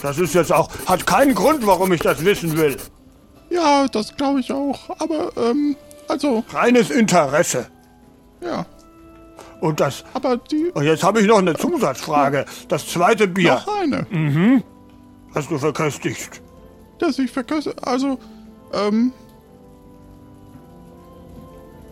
[0.03, 2.77] Das ist jetzt auch, hat keinen Grund, warum ich das wissen will.
[3.51, 4.79] Ja, das glaube ich auch.
[4.99, 5.77] Aber, ähm,
[6.09, 7.67] also, Reines Interesse.
[8.41, 8.67] ja.
[9.61, 10.67] Und das, Aber die.
[10.75, 12.45] und jetzt habe ich noch eine Zusatzfrage.
[12.69, 14.63] Das zweite Bier, Noch eine.
[15.33, 16.43] das du verköstigst.
[16.99, 17.75] dass ich verköste.
[17.83, 18.19] Also,
[18.75, 19.13] ähm.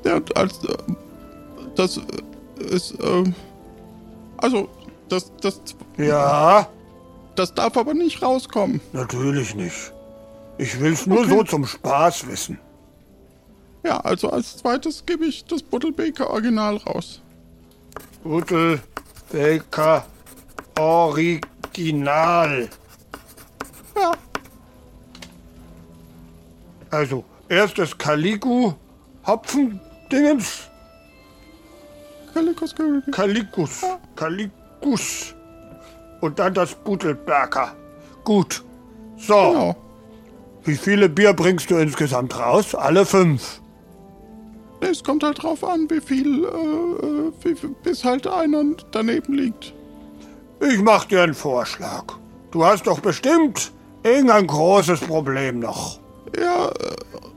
[0.05, 0.63] Ja, als.
[0.65, 0.77] Äh,
[1.75, 3.35] das äh, ist, ähm.
[4.37, 4.69] Also,
[5.09, 5.61] das, das,
[5.97, 6.69] Ja,
[7.37, 8.81] das darf aber nicht rauskommen.
[8.93, 9.93] natürlich nicht.
[10.59, 11.29] Ich will's nur Okay.
[11.31, 12.59] so zum Spaß wissen.
[13.85, 17.21] Ja, also als zweites gebe ich das Buttelbeker Original raus.
[18.23, 18.81] Guttel,
[19.31, 20.07] Baker,
[20.79, 22.69] Original.
[23.97, 24.13] Ja,
[26.91, 28.73] Also, erstes Kaliku,
[29.27, 30.69] Hopfendingens,
[32.33, 33.13] Kalikos Kübelbier.
[33.13, 33.83] Kalikus,
[34.17, 35.35] Kalikus.
[36.21, 37.75] Und dann das Butelberger.
[38.25, 38.63] Gut.
[39.17, 39.77] So, Genau.
[40.65, 42.75] Wie viele Bier bringst du insgesamt raus?
[42.75, 43.61] Alle fünf.
[44.81, 49.75] Es kommt halt drauf an, wie viel, äh, äh, wie, bis halt einer daneben liegt.
[50.61, 52.05] Ich mach dir einen Vorschlag.
[52.51, 53.73] Du hast doch bestimmt
[54.03, 56.01] irgendein großes Problem noch.
[56.39, 56.73] Ja, äh,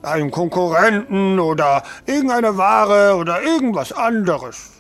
[0.04, 4.72] Einen Konkurrenten oder irgendeine Ware oder irgendwas anderes.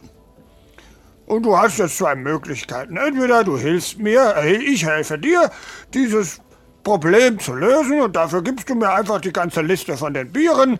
[1.26, 2.96] Und du hast jetzt zwei Möglichkeiten.
[2.96, 5.50] Entweder du hilfst mir, äh, ich helfe dir,
[5.94, 6.40] dieses
[6.88, 10.80] Problem zu lösen und dafür gibst du mir einfach die ganze Liste von den Bieren.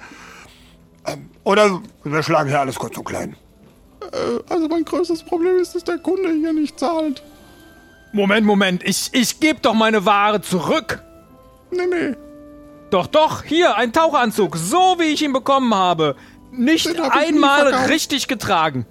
[1.06, 3.36] Ähm, Oder wir schlagen hier alles kurz und klein.
[4.14, 7.22] äh, also mein größtes Problem ist, dass der Kunde hier nicht zahlt.
[8.14, 11.04] Moment, Moment, ich, ich gebe doch meine Ware zurück.
[11.72, 12.16] Nee, nee.
[12.90, 16.16] Doch, doch, hier, ein Taucheranzug, so wie ich ihn bekommen habe.
[16.54, 18.86] Nicht hab einmal richtig getragen.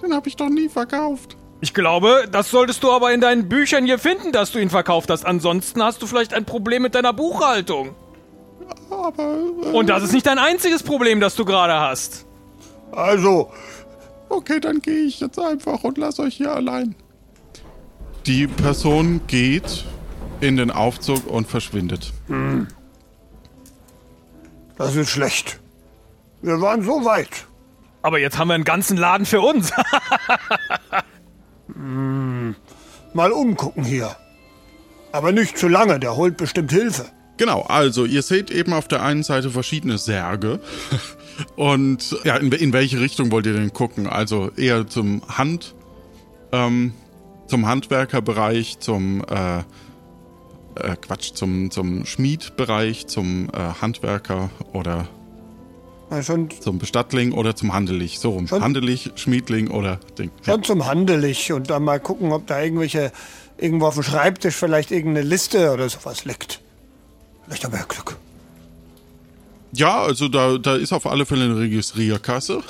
[0.00, 1.36] Den habe ich doch nie verkauft.
[1.62, 5.10] Ich glaube, das solltest du aber in deinen Büchern hier finden, dass du ihn verkauft
[5.10, 5.26] hast.
[5.26, 7.94] Ansonsten hast du vielleicht ein Problem mit deiner Buchhaltung.
[8.90, 12.26] Aber, äh, Und das ist nicht dein einziges Problem, das du gerade hast.
[12.92, 13.52] Also,
[14.28, 16.94] okay, dann gehe ich jetzt einfach und lass euch hier allein.
[18.26, 19.84] Die Person geht
[20.40, 22.12] in den Aufzug und verschwindet.
[24.76, 25.60] Das ist schlecht.
[26.42, 27.46] Wir waren so weit.
[28.02, 29.72] Aber jetzt haben wir einen ganzen Laden für uns.
[33.14, 34.16] Mal umgucken hier.
[35.12, 37.06] Aber nicht zu lange, der holt bestimmt Hilfe.
[37.36, 40.60] Genau, also ihr seht eben auf der einen Seite verschiedene Särge.
[41.56, 44.06] Und ja, in, in welche Richtung wollt ihr denn gucken?
[44.06, 45.74] Also eher zum Hand,
[46.52, 46.92] ähm,
[47.46, 49.60] zum Handwerkerbereich, zum äh,
[50.80, 55.08] äh, Quatsch, zum, zum Schmiedbereich, zum äh, Handwerker oder
[56.10, 58.18] Na, schon, zum Bestattling oder zum Handelig.
[58.18, 58.48] So rum.
[58.48, 60.30] Schon- Handelig, Schmiedling oder Ding.
[60.44, 60.54] Ja.
[60.54, 63.12] schon zum Handelig und dann mal gucken, ob da irgendwelche,
[63.58, 66.60] irgendwo auf dem Schreibtisch vielleicht irgendeine Liste oder sowas liegt.
[67.44, 68.16] Vielleicht haben wir ja Glück.
[69.72, 72.60] Ja, also da, da ist auf alle Fälle eine Registrierkasse.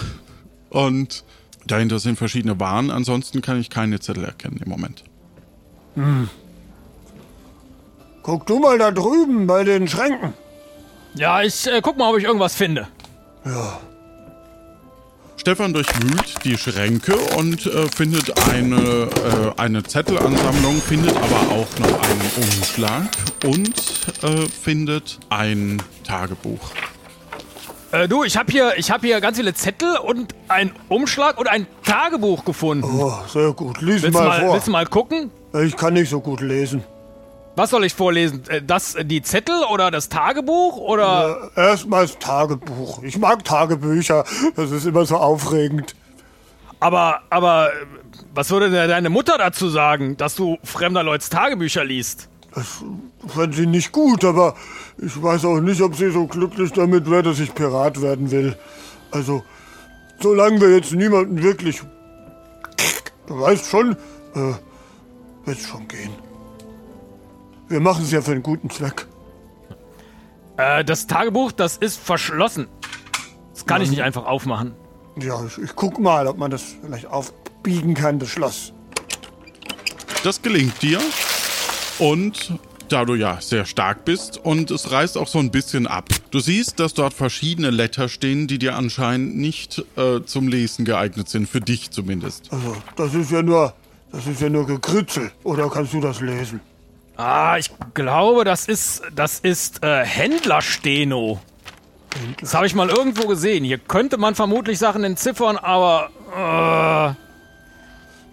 [0.68, 1.24] Und
[1.66, 2.90] dahinter sind verschiedene Waren.
[2.90, 5.03] Ansonsten kann ich keine Zettel erkennen im Moment.
[8.22, 10.35] Guck du mal da drüben bei den Schränken.
[11.14, 12.87] ja, ich äh, guck mal, ob ich irgendwas finde.
[13.44, 13.81] Ja.
[15.37, 22.03] Stefan durchwühlt die Schränke und äh, findet eine, äh, eine Zettelansammlung, findet aber auch noch
[22.03, 23.09] einen Umschlag
[23.46, 23.74] und
[24.22, 26.61] äh, findet ein Tagebuch.
[27.92, 31.48] Äh, du, ich habe hier, ich hab hier ganz viele Zettel und einen Umschlag und
[31.48, 33.00] ein Tagebuch gefunden.
[33.00, 33.81] Oh, sehr gut.
[33.81, 34.53] Lies willst, mal, mal, vor.
[34.53, 35.31] willst du mal gucken?
[35.64, 36.85] Ich kann nicht so gut lesen.
[37.56, 38.42] Was soll ich vorlesen?
[38.48, 41.50] Äh, Das, die Zettel oder das Tagebuch oder?
[41.56, 43.02] Äh, Erstmal das Tagebuch.
[43.02, 44.24] Ich mag Tagebücher.
[44.56, 45.94] Das ist immer so aufregend.
[46.78, 47.86] Aber, aber, äh,
[48.34, 52.28] was würde denn deine Mutter dazu sagen, dass du fremder Leuts Tagebücher liest?
[52.54, 52.82] Das
[53.28, 54.54] fände sie nicht gut, aber
[54.98, 58.56] ich weiß auch nicht, ob sie so glücklich damit wäre, dass ich Pirat werden will.
[59.10, 59.42] Also,
[60.20, 61.80] solange wir jetzt niemanden wirklich.
[63.26, 63.92] Du weißt schon,
[64.34, 64.54] äh,
[65.44, 66.10] wird's schon gehen.
[67.70, 69.06] Wir machen es ja für einen guten Zweck.
[70.56, 72.66] Äh, das Tagebuch, das ist verschlossen.
[73.54, 74.74] Das kann ich nicht einfach aufmachen.
[75.22, 78.72] Ja, ich, ich guck mal, ob man das vielleicht aufbiegen kann, das Schloss.
[80.24, 80.98] Das gelingt dir
[82.00, 86.09] und da du ja sehr stark bist und es reißt auch so ein bisschen ab.
[86.33, 91.28] Du siehst, dass dort verschiedene Letter stehen, die dir anscheinend nicht äh, zum Lesen geeignet
[91.28, 92.52] sind, für dich zumindest.
[92.52, 93.72] Also, das ist ja nur.
[94.11, 95.30] Das ist ja nur Gekritzel.
[95.44, 96.61] Oder kannst du das lesen?
[97.20, 101.38] Ah, ich glaube, das ist, das ist äh, Händlersteno.
[102.40, 103.62] Das habe ich mal irgendwo gesehen.
[103.62, 106.09] Hier könnte man vermutlich Sachen entziffern, aber.
[106.35, 107.16] Äh, warte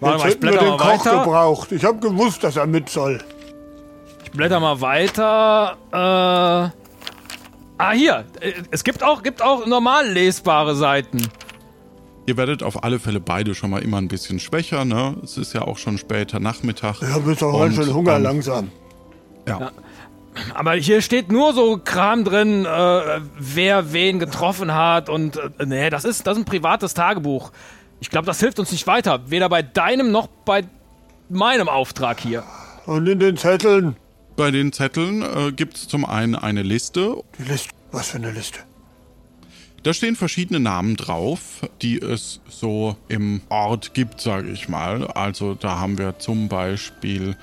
[0.00, 1.24] mal, ich hätten wir blätter den mal Koch weiter.
[1.24, 1.72] gebraucht.
[1.72, 3.22] Ich habe gewusst, dass er mit soll.
[4.24, 5.76] Ich blätter mal weiter.
[5.92, 5.96] Äh,
[7.78, 8.24] ah, hier.
[8.40, 11.28] Äh, Es gibt auch, gibt auch normal lesbare Seiten.
[12.28, 15.16] Ihr werdet auf alle Fälle beide schon mal immer ein bisschen schwächer, ne?
[15.24, 17.00] Es ist ja auch schon später Nachmittag.
[17.00, 18.70] Ich habe jetzt auch ganz Und, schön Hunger ähm, langsam.
[19.46, 19.72] Ja.
[20.52, 25.88] Aber hier steht nur so Kram drin, äh, wer wen getroffen hat und äh, nee,
[25.88, 27.50] das ist, das ist ein privates Tagebuch.
[28.00, 29.22] Ich glaube, das hilft uns nicht weiter.
[29.30, 30.64] Weder bei deinem noch bei
[31.30, 32.44] meinem Auftrag hier.
[32.84, 33.96] Und in den Zetteln.
[34.36, 37.22] Bei den Zetteln äh, gibt es zum einen eine Liste.
[37.38, 37.70] Die Liste.
[37.90, 38.60] Was für eine Liste?
[39.82, 45.06] Da stehen verschiedene Namen drauf, die es so im Ort gibt, sage ich mal.
[45.06, 47.36] Also da haben wir zum Beispiel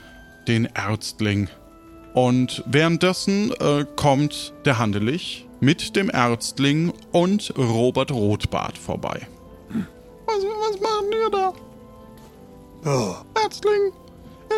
[0.48, 1.48] den Ärztling.
[2.14, 9.28] Und währenddessen äh, kommt der Handelich mit dem Ärztling und Robert Rotbart vorbei.
[10.26, 11.54] Was, was machen ihr da?
[12.86, 13.26] Ja.
[13.44, 13.92] Ärztling,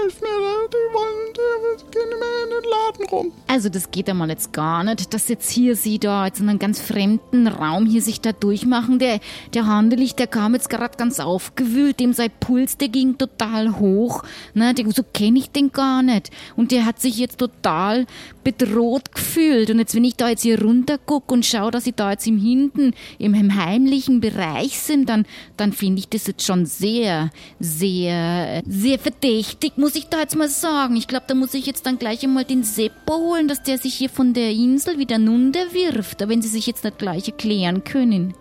[0.02, 3.32] hilf mir, die wollen, die gehen immer in den Laden rum.
[3.48, 6.60] Also das geht einmal jetzt gar nicht, dass jetzt hier sie da jetzt in einem
[6.60, 9.00] ganz fremden Raum hier sich da durchmachen.
[9.00, 9.20] Der,
[9.54, 14.24] der Handelig, der kam jetzt gerade ganz aufgewühlt, dem sein Puls, der ging total hoch.
[14.54, 16.30] Ne, der, so kenne ich den gar nicht.
[16.56, 18.06] Und der hat sich jetzt total
[18.44, 19.70] bedroht gefühlt.
[19.70, 22.28] Und jetzt, wenn ich da jetzt hier runter gucke und schaue, dass sie da jetzt
[22.28, 25.26] im Hinten, im, im heimlichen Bereich sind, dann,
[25.58, 27.30] dann finde ich das jetzt schon sehr,
[27.60, 30.96] sehr, sehr verdächtig, muss ich da jetzt mal sagen.
[30.96, 33.94] Ich glaube, da muss ich jetzt dann gleich einmal den Seppo holen, dass der sich
[33.96, 38.34] hier von der Insel wieder nunter wirft, wenn sie sich jetzt nicht gleich erklären können.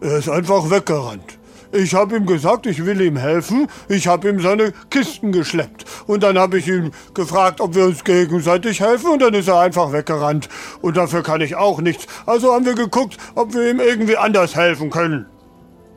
[0.00, 1.38] Er ist einfach weggerannt.
[1.72, 3.68] Ich habe ihm gesagt, ich will ihm helfen.
[3.88, 5.84] Ich habe ihm seine Kisten geschleppt.
[6.06, 9.10] Und dann habe ich ihn gefragt, ob wir uns gegenseitig helfen.
[9.10, 10.48] Und dann ist er einfach weggerannt.
[10.82, 12.06] Und dafür kann ich auch nichts.
[12.26, 15.26] Also haben wir geguckt, ob wir ihm irgendwie anders helfen können.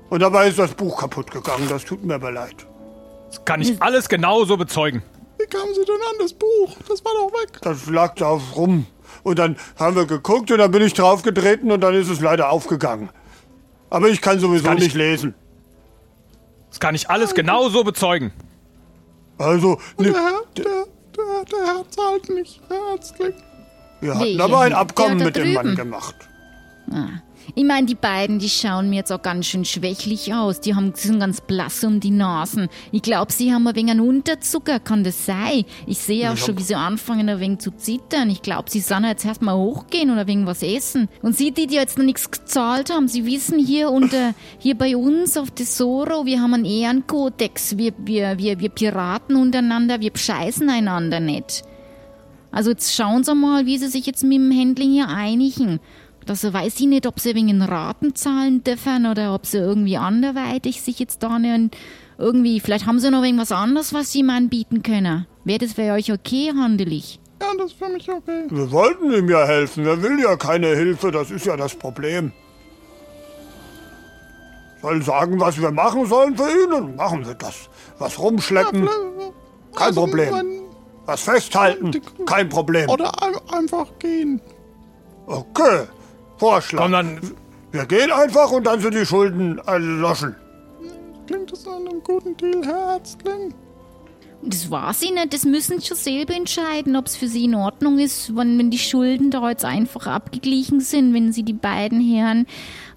[0.10, 1.68] Und dabei ist das Buch kaputt gegangen.
[1.70, 2.68] Das tut mir aber leid.
[3.34, 5.02] Das kann ich alles genauso bezeugen.
[5.40, 6.76] Wie kamen sie denn an das Buch?
[6.88, 7.60] Das war doch weg.
[7.62, 8.86] Das lag da rum.
[9.24, 12.50] Und dann haben wir geguckt und dann bin ich draufgetreten und dann ist es leider
[12.52, 13.10] aufgegangen.
[13.90, 15.34] Aber ich kann sowieso kann ich- nicht lesen.
[16.70, 18.32] Das kann ich alles genauso bezeugen.
[19.38, 23.34] Also, ne, der, Herr, der, der, der Herr zahlt nicht, Herr Ärztling.
[24.02, 25.94] wir hatten aber ein Abkommen mit dem Mann drüben.
[26.86, 27.24] Gemacht.
[27.56, 30.62] Ich meine, die beiden, die schauen mir jetzt auch ganz schön schwächlich aus.
[30.62, 32.68] Die haben, sind ganz blass um die Nasen.
[32.92, 34.80] Ich glaube, sie haben ein wenig einen Unterzucker.
[34.80, 35.66] Kann das sein?
[35.86, 38.30] Ich sehe auch schon, wie sie anfangen, ein wenig zu zittern.
[38.30, 41.10] Ich glaube, sie sollen jetzt erstmal hochgehen oder wegen was essen.
[41.22, 44.96] Und sie, die, die jetzt noch nichts gezahlt haben, sie wissen hier unter, hier bei
[44.96, 47.78] uns auf Tesoro, wir haben einen Ehrenkodex.
[47.78, 51.64] Wir, wir, wir, wir Piraten untereinander, wir bescheißen einander nicht.
[52.52, 55.80] Also jetzt schauen Sie mal, wie Sie sich jetzt mit dem Händling hier einigen.
[56.26, 60.82] Das weiß ich nicht, ob Sie wegen Raten zahlen dürfen oder ob Sie irgendwie anderweitig
[60.82, 61.76] sich jetzt da nicht
[62.18, 65.26] irgendwie, vielleicht haben Sie noch irgendwas anderes, was Sie ihm anbieten können.
[65.44, 67.20] Wäre das für euch okay, handelig?
[67.42, 68.46] Ja, das ist für mich okay.
[68.50, 69.86] Wir wollten ihm ja helfen.
[69.86, 72.32] Er will ja keine Hilfe, das ist ja das Problem.
[74.82, 77.70] Soll sagen, was wir machen sollen für ihn und machen wir das.
[78.00, 78.88] Was rumschleppen,
[79.76, 80.62] kein Also, Problem.
[81.06, 82.90] Was festhalten, kein Problem.
[82.90, 84.42] Oder ein, einfach gehen.
[85.26, 85.88] Okay,
[86.44, 86.82] Vorschlag.
[86.82, 87.20] Komm dann,
[87.72, 90.36] Wir gehen einfach und dann sind die Schulden erloschen.
[91.26, 93.54] Klingt das an einem guten Deal, Herr Ärztling?
[94.42, 97.56] Das weiß ich nicht, das müssen Sie schon selber entscheiden, ob es für Sie in
[97.56, 102.02] Ordnung ist, wenn, wenn die Schulden da jetzt einfach abgeglichen sind, wenn Sie die beiden
[102.02, 102.46] Herren,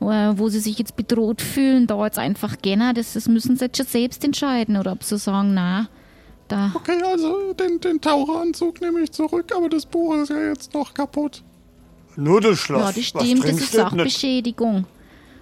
[0.01, 3.67] äh, wo Sie sich jetzt bedroht fühlen, da jetzt einfach gehen, das, das müssen Sie
[3.67, 5.89] jetzt schon selbst entscheiden, oder ob Sie sagen, na,
[6.49, 6.73] da...
[6.75, 10.93] Okay, also den, den Taucheranzug nehme ich zurück, aber das Buch ist ja jetzt noch
[10.93, 11.45] kaputt.
[12.17, 12.81] Nur das Schloss.
[12.81, 13.73] Ja, das stimmt, das ist nicht.
[13.73, 14.87] Sachbeschädigung.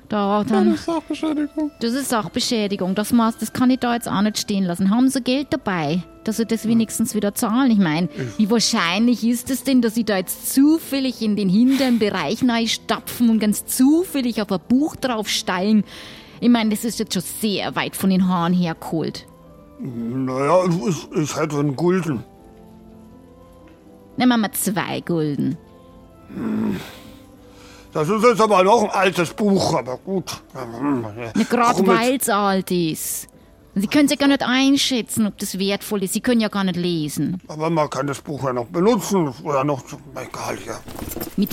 [0.08, 1.70] Da, Ja, dann, das ist Sachbeschädigung.
[1.80, 2.94] das ist Sachbeschädigung.
[2.94, 4.90] Das, maß, das kann ich da jetzt auch nicht stehen lassen.
[4.90, 7.70] Haben Sie Geld dabei, dass Sie das wenigstens wieder zahlen?
[7.70, 11.98] Ich meine, wie wahrscheinlich ist es denn, dass Sie da jetzt zufällig in den hinteren
[11.98, 12.40] Bereich
[12.72, 15.84] stapfen und ganz zufällig auf ein Buch draufsteigen?
[16.40, 19.26] Ich meine, das ist jetzt schon sehr weit von den Haaren hergeholt.
[19.80, 22.22] Naja, ich, ich hätte einen Gulden.
[24.16, 25.56] Nehmen wir mal zwei Gulden.
[27.92, 30.42] Das ist jetzt aber noch ein altes Buch, aber gut.
[30.52, 33.28] Na, gerade weil es alt ist.
[33.76, 36.14] Sie können ja gar nicht einschätzen, ob das wertvoll ist.
[36.14, 37.40] Sie können ja gar nicht lesen.
[37.48, 39.82] Aber man kann das Buch ja noch benutzen oder noch.
[40.14, 40.78] Egal, ja.
[41.36, 41.50] Mit,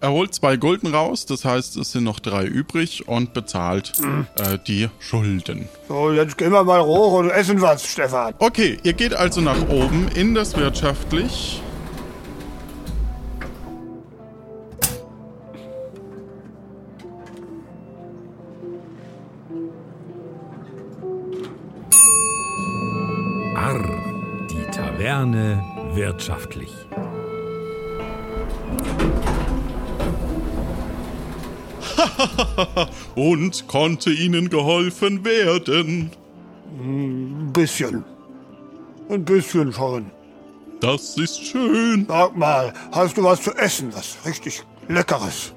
[0.00, 3.94] Er holt zwei Gulden raus, das heißt, es sind noch drei übrig und bezahlt
[4.36, 5.68] äh, die Schulden.
[5.88, 8.32] So, jetzt gehen wir mal hoch und essen was, Stefan.
[8.38, 11.60] Okay, ihr geht also nach oben in das wirtschaftlich.
[23.56, 25.60] Arr, die Taverne
[25.94, 26.70] wirtschaftlich.
[33.14, 36.10] Und konnte ihnen geholfen werden.
[36.80, 38.04] Ein bisschen.
[39.08, 40.10] Ein bisschen schon.
[40.80, 42.06] Das ist schön.
[42.08, 43.92] Sag mal, hast du was zu essen?
[43.94, 45.52] Was richtig Leckeres?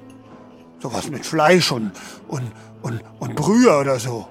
[0.80, 1.92] Sowas mit Fleisch und,
[2.26, 2.50] und,
[2.82, 4.26] und, und Brühe oder so.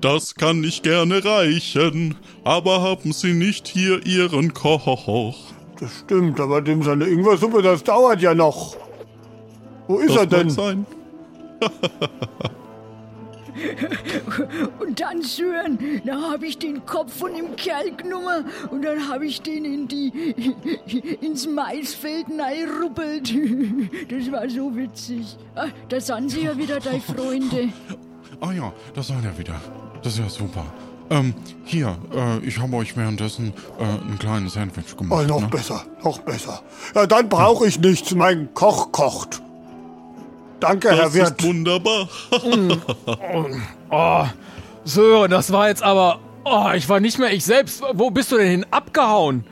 [0.00, 2.16] Das kann nicht gerne reichen.
[2.44, 5.36] Aber haben Sie nicht hier Ihren Koch?
[5.78, 8.76] Das stimmt, aber dem seine Ingwersuppe, das dauert ja noch.
[9.92, 10.50] Wo ist Das er denn?
[10.50, 10.86] sein.
[14.80, 19.26] Und dann, Sören, da habe ich den Kopf von dem Kerl genommen und dann habe
[19.26, 20.08] ich den in die,
[21.20, 23.32] ins Maisfeld reinruppelt.
[24.08, 25.36] Das war so witzig.
[25.54, 27.68] Ah, da sind sie ja wieder, deine Freunde.
[28.40, 29.60] Ah ja, das soll er wieder.
[30.02, 30.64] Das ist ja super.
[31.10, 31.34] Ähm,
[31.64, 35.28] hier, äh, ich habe euch währenddessen äh, ein kleines Sandwich Oh, gemacht.
[35.28, 35.48] noch ne?
[35.48, 36.62] besser, noch besser.
[36.94, 38.14] Ja, dann brauche ich nichts.
[38.14, 39.42] Mein Koch kocht.
[40.62, 41.40] Danke, Herr Das Wirt.
[41.40, 42.08] ist wunderbar.
[43.90, 44.24] oh,
[44.84, 47.82] Sören, das war jetzt aber, oh, ich war nicht mehr ich selbst.
[47.94, 49.44] Wo bist du denn hin abgehauen?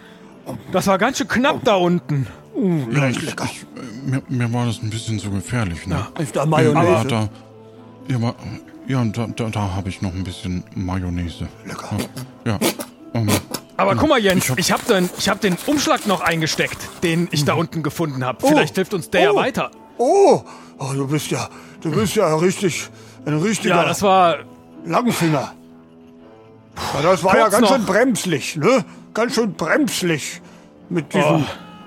[0.72, 2.26] Das war ganz schön knapp da unten.
[2.92, 3.66] ja, ich, ich,
[4.04, 6.06] mir, mir war das ein bisschen zu gefährlich, ne?
[6.18, 7.08] Ist da Ja, Mayonnaise?
[7.08, 7.28] da,
[8.08, 8.34] ja, aber,
[8.88, 11.46] ja, da, da, da habe ich noch ein bisschen Mayonnaise.
[11.64, 11.96] Lecker.
[12.44, 12.58] Ja,
[13.14, 13.28] ähm,
[13.76, 16.78] Aber guck mal, Jens, Ich hab- ich hab, den, ich hab den Umschlag noch eingesteckt,
[17.04, 18.44] den ich da unten gefunden habe.
[18.46, 19.36] Vielleicht hilft uns der ja Oh.
[19.36, 19.70] weiter.
[20.02, 20.42] Oh,
[20.78, 21.46] oh, du bist ja,
[21.82, 22.88] du bist ja richtig,
[23.26, 24.38] ein richtiger Ja, das war.
[24.86, 25.52] Langfinger.
[26.94, 27.76] Ja, das war ja ganz noch.
[27.76, 28.82] schön bremslich, ne?
[29.12, 30.40] Ganz schön bremslich
[30.88, 31.44] mit diesem,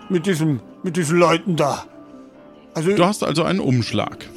[0.10, 1.86] mit diesem, mit diesen Leuten da.
[2.76, 4.30] Also, du hast also einen Umschlag.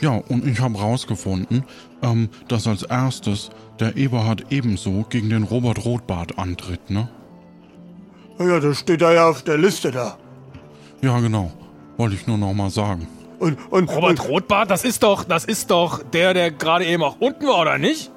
[0.00, 1.62] Ja, und ich habe rausgefunden,
[2.02, 7.08] ähm, dass als erstes der Eberhard ebenso gegen den Robert Rotbart antritt, ne?
[8.40, 10.18] ja, das steht da ja auf der Liste da.
[11.04, 11.52] Ja, genau.
[11.98, 13.06] Wollte ich nur noch mal sagen.
[13.38, 17.02] Und, und, Robert und, Rotbart, das ist doch, das ist doch der, der gerade eben
[17.02, 18.10] auch unten war, oder nicht?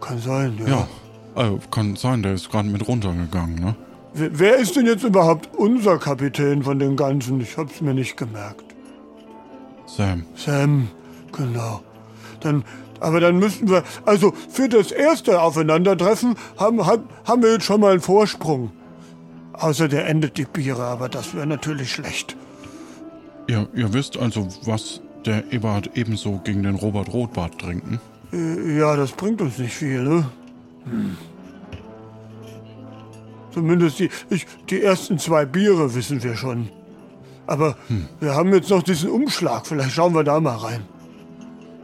[0.00, 0.88] Kann sein, ja.
[1.36, 3.74] Ja, äh, kann sein, der ist gerade mit runtergegangen, ne?
[4.14, 7.38] Wer, wer ist denn jetzt überhaupt unser Kapitän von dem Ganzen?
[7.42, 8.64] Ich hab's mir nicht gemerkt.
[9.84, 10.24] Sam.
[10.34, 10.88] Sam,
[11.32, 11.82] genau.
[12.40, 12.64] Dann,
[12.98, 17.82] aber dann müssten wir, also für das erste Aufeinandertreffen haben, haben, haben wir jetzt schon
[17.82, 18.72] mal einen Vorsprung.
[19.62, 22.36] Außer der endet die Biere, aber das wäre natürlich schlecht.
[23.46, 28.00] Ihr, ihr wisst also, was der Eberhard ebenso gegen den Robert Rotbart trinken?
[28.32, 30.26] Äh, Ja, das bringt uns nicht viel, ne?
[30.84, 31.16] Hm.
[33.52, 36.68] Zumindest die, ich, die ersten zwei Biere wissen wir schon.
[37.46, 37.76] Aber
[38.18, 39.66] wir haben jetzt noch diesen Umschlag.
[39.66, 40.80] Vielleicht schauen wir da mal rein.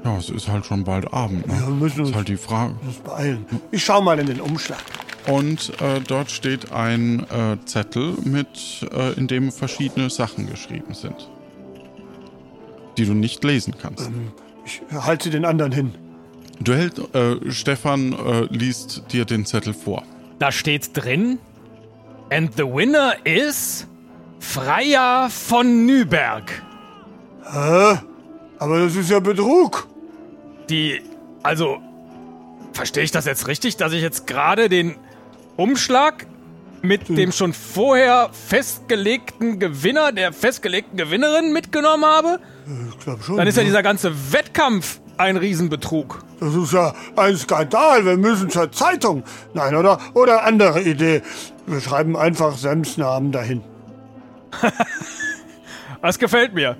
[0.04, 1.54] Ja, es ist halt schon bald Abend, ne?
[1.66, 2.74] Wir müssen uns ist halt die Frage.
[2.86, 3.44] uns beeilen.
[3.70, 4.78] Ich schau mal in den Umschlag.
[5.26, 11.28] Und äh, dort steht ein äh, Zettel mit, äh, in dem verschiedene Sachen geschrieben sind,
[12.96, 14.10] die du nicht lesen kannst.
[14.64, 15.94] Ich halte den anderen hin.
[16.60, 20.02] Du hältst, äh, Stefan äh, liest dir den Zettel vor.
[20.38, 21.38] Da steht drin,
[22.30, 23.86] and the winner is
[24.40, 26.62] Freya von Nüberg.
[27.44, 27.98] Hä?
[28.58, 29.86] Aber das ist ja Betrug.
[30.68, 31.00] Die,
[31.42, 31.78] also,
[32.72, 34.96] verstehe ich das jetzt richtig, dass ich jetzt gerade den
[35.58, 36.26] Umschlag
[36.82, 42.38] mit dem schon vorher festgelegten Gewinner, der festgelegten Gewinnerin mitgenommen habe?
[42.90, 43.38] Ich glaube schon.
[43.38, 43.68] Dann ist ja ne?
[43.68, 46.22] dieser ganze Wettkampf ein Riesenbetrug.
[46.38, 48.06] Das ist ja ein Skandal.
[48.06, 49.24] Wir müssen zur Zeitung.
[49.52, 49.98] Nein, oder?
[50.14, 51.22] Oder andere Idee.
[51.66, 53.62] Wir schreiben einfach Sams Namen dahin.
[56.00, 56.76] Das gefällt mir.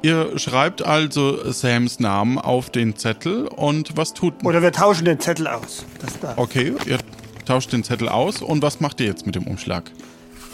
[0.00, 4.42] Ihr schreibt also Sams Namen auf den Zettel und was tut.
[4.42, 5.84] Oder wir tauschen den Zettel aus.
[6.00, 6.32] Das da.
[6.36, 6.96] Okay, ihr
[7.44, 9.90] tauscht den Zettel aus und was macht ihr jetzt mit dem Umschlag?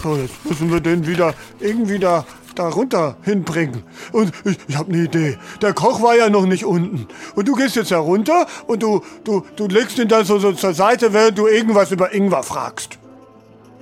[0.03, 2.24] So, jetzt müssen wir den wieder irgendwie da,
[2.55, 3.82] da runter hinbringen.
[4.12, 5.39] Und ich, ich habe eine Idee.
[5.61, 7.09] Der Koch war ja noch nicht unten.
[7.34, 10.72] Und du gehst jetzt herunter und du, du, du legst ihn dann so, so zur
[10.72, 12.99] Seite, während du irgendwas über Ingwer fragst.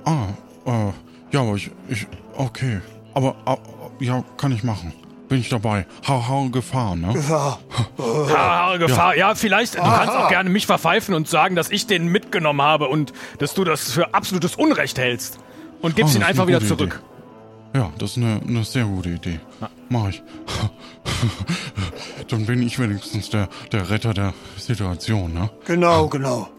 [0.05, 0.27] Ah,
[0.65, 0.91] äh,
[1.31, 2.81] ja, aber ich, ich, okay.
[3.13, 3.57] Aber, ah,
[3.99, 4.93] ja, kann ich machen.
[5.29, 5.85] Bin ich dabei.
[6.07, 7.13] Hau, hau, Gefahr, ne?
[7.29, 7.59] Ja,
[8.33, 9.15] Ah, Gefahr.
[9.17, 12.87] Ja, vielleicht, du kannst auch gerne mich verpfeifen und sagen, dass ich den mitgenommen habe
[12.87, 15.39] und dass du das für absolutes Unrecht hältst.
[15.81, 17.01] Und gibst Oh, ihn einfach wieder zurück.
[17.75, 19.39] Ja, das ist eine, eine sehr gute Idee.
[19.89, 20.23] Mach ich.
[22.29, 25.49] Dann bin ich wenigstens der, der Retter der Situation, ne?
[25.65, 26.49] genau, genau.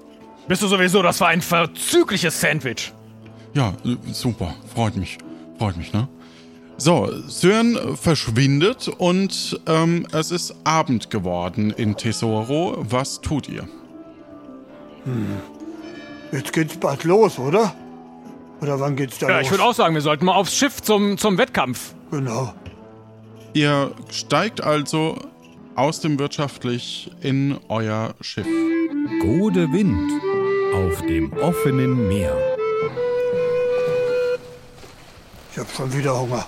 [0.47, 2.93] Bist du sowieso, das war ein verzügliches Sandwich.
[3.55, 3.73] Ja,
[4.13, 4.55] super.
[4.75, 5.19] Freut mich.
[5.59, 6.09] Freut mich, ne?
[6.81, 12.77] So, Sören verschwindet und ähm, es ist Abend geworden in Tesoro.
[12.89, 13.67] Was tut ihr?
[16.31, 17.75] Jetzt geht's bald los, oder?
[18.61, 19.47] Oder wann geht's da Ja, los?
[19.47, 21.95] ich würde auch sagen, wir sollten mal aufs Schiff zum, zum Wettkampf.
[22.13, 22.55] Genau.
[23.55, 25.19] Ihr steigt also
[25.75, 28.47] aus dem Wirtschaftlich in euer Schiff.
[29.21, 30.13] Gode Wind
[30.75, 32.37] auf dem offenen Meer.
[35.53, 36.47] Ich hab schon wieder Hunger.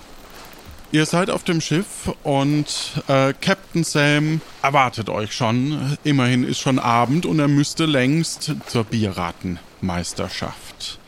[0.93, 5.97] Ihr seid auf dem Schiff und äh, Captain Sam erwartet euch schon.
[6.03, 10.99] Immerhin ist schon Abend und er müsste längst zur Bierratenmeisterschaft.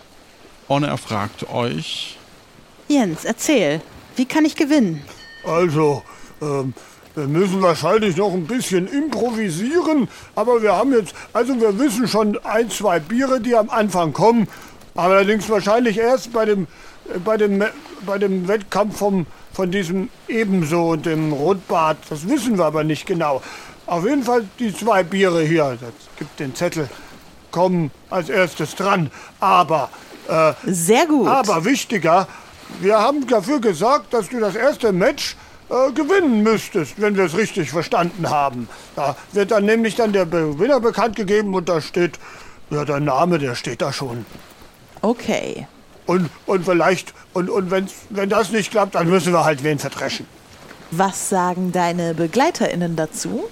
[0.69, 2.17] Und er fragt euch,
[2.88, 3.81] Jens, erzähl.
[4.15, 5.03] Wie kann ich gewinnen?
[5.43, 6.01] Also,
[6.41, 6.73] ähm,
[7.15, 12.39] wir müssen wahrscheinlich noch ein bisschen improvisieren, aber wir haben jetzt, also wir wissen schon
[12.45, 14.47] ein, zwei Biere, die am Anfang kommen,
[14.95, 16.67] allerdings wahrscheinlich erst bei dem,
[17.13, 17.61] äh, bei dem,
[18.06, 23.06] bei dem Wettkampf vom, von diesem Ebenso und dem Rotbart, das wissen wir aber nicht
[23.06, 23.41] genau.
[23.86, 26.89] Auf jeden Fall die zwei Biere hier, das gibt den Zettel,
[27.51, 29.89] kommen als erstes dran, aber
[30.28, 31.28] äh, Sehr gut.
[31.28, 32.28] aber wichtiger,
[32.80, 35.36] wir haben dafür gesorgt, dass du das erste Match
[35.70, 38.68] äh, gewinnen müsstest, wenn wir es richtig verstanden haben.
[38.95, 42.20] Da wird dann nämlich dann der Gewinner bekannt gegeben und da steht,
[42.70, 44.26] ja, der Name, der steht da schon.
[45.01, 45.68] Okay.
[46.06, 49.80] Und, und vielleicht, und, und wenn's, wenn das nicht klappt, dann müssen wir halt wen
[49.80, 50.26] verdreschen.
[50.91, 53.45] Was sagen deine BegleiterInnen dazu?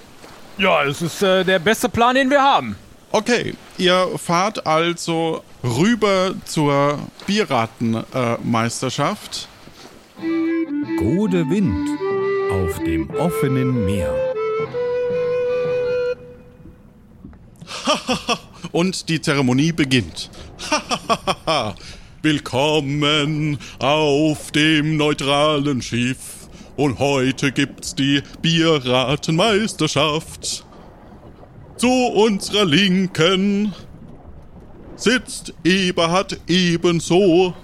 [0.58, 2.76] Ja, es ist äh, der beste Plan, den wir haben.
[3.10, 9.48] okay, ihr fahrt also rüber zur Bierratenmeisterschaft.
[10.98, 11.88] Gode Wind
[12.50, 14.14] auf dem offenen Meer.
[18.72, 20.30] und die Zeremonie beginnt.
[22.24, 26.46] Willkommen auf dem neutralen Schiff.
[26.76, 30.64] Und heute gibt's die Bierratenmeisterschaft.
[31.76, 33.74] Zu unserer Linken
[34.94, 37.54] sitzt Eberhard ebenso.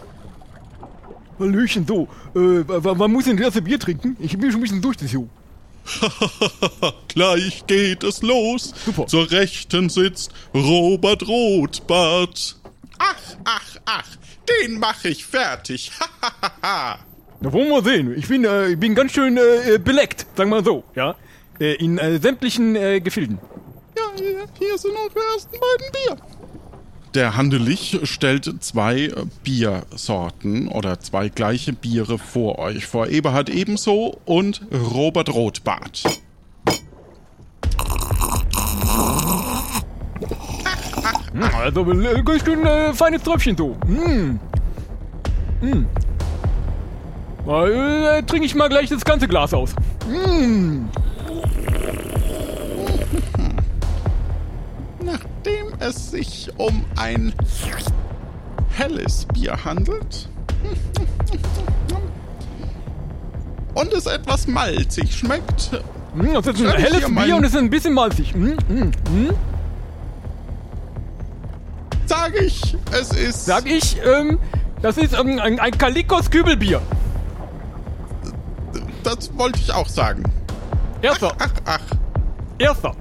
[1.38, 2.08] Hallöchen, du.
[2.34, 4.16] Äh, wann muss ich denn das Bier trinken?
[4.18, 5.28] Ich bin schon ein bisschen durch das Jahr.
[7.08, 8.74] Gleich geht es los.
[8.84, 9.06] Super.
[9.06, 12.57] Zur Rechten sitzt Robert Rotbart.
[12.98, 14.08] Ach, ach, ach,
[14.48, 15.92] den mach ich fertig.
[17.40, 18.18] Da wollen wir sehen.
[18.18, 21.14] Ich bin, äh, ich bin ganz schön äh, beleckt, sagen wir mal so, ja.
[21.60, 23.38] Äh, in äh, sämtlichen äh, Gefilden.
[23.96, 26.16] Ja, hier, hier sind unsere ersten beiden Bier.
[27.14, 29.12] Der Handelich stellt zwei äh,
[29.44, 32.86] Biersorten oder zwei gleiche Biere vor euch.
[32.86, 36.02] Vor Eberhard ebenso und Robert Rotbart.
[41.42, 43.76] Also, äh, ganz schön äh, feines Tröpfchen so.
[43.86, 44.38] Mm.
[45.60, 45.86] Mm.
[47.48, 49.74] Äh, trinke ich mal gleich das ganze Glas aus.
[50.08, 50.86] Mm.
[55.02, 57.32] Nachdem es sich um ein
[58.70, 60.28] helles Bier handelt
[63.74, 65.70] und es etwas malzig schmeckt,
[66.14, 68.34] Mm, Das ist ein helles Bier und es ist ein bisschen malzig.
[68.34, 69.30] Mm, mm, mm.
[72.08, 74.38] Sage ich, es ist Sag ich, ähm,
[74.82, 76.80] das ist ähm, ein, ein Kalikos Kübelbier.
[79.02, 80.22] das wollte ich auch sagen.
[81.02, 81.80] Erster, Ach, ach,
[82.58, 82.92] erster.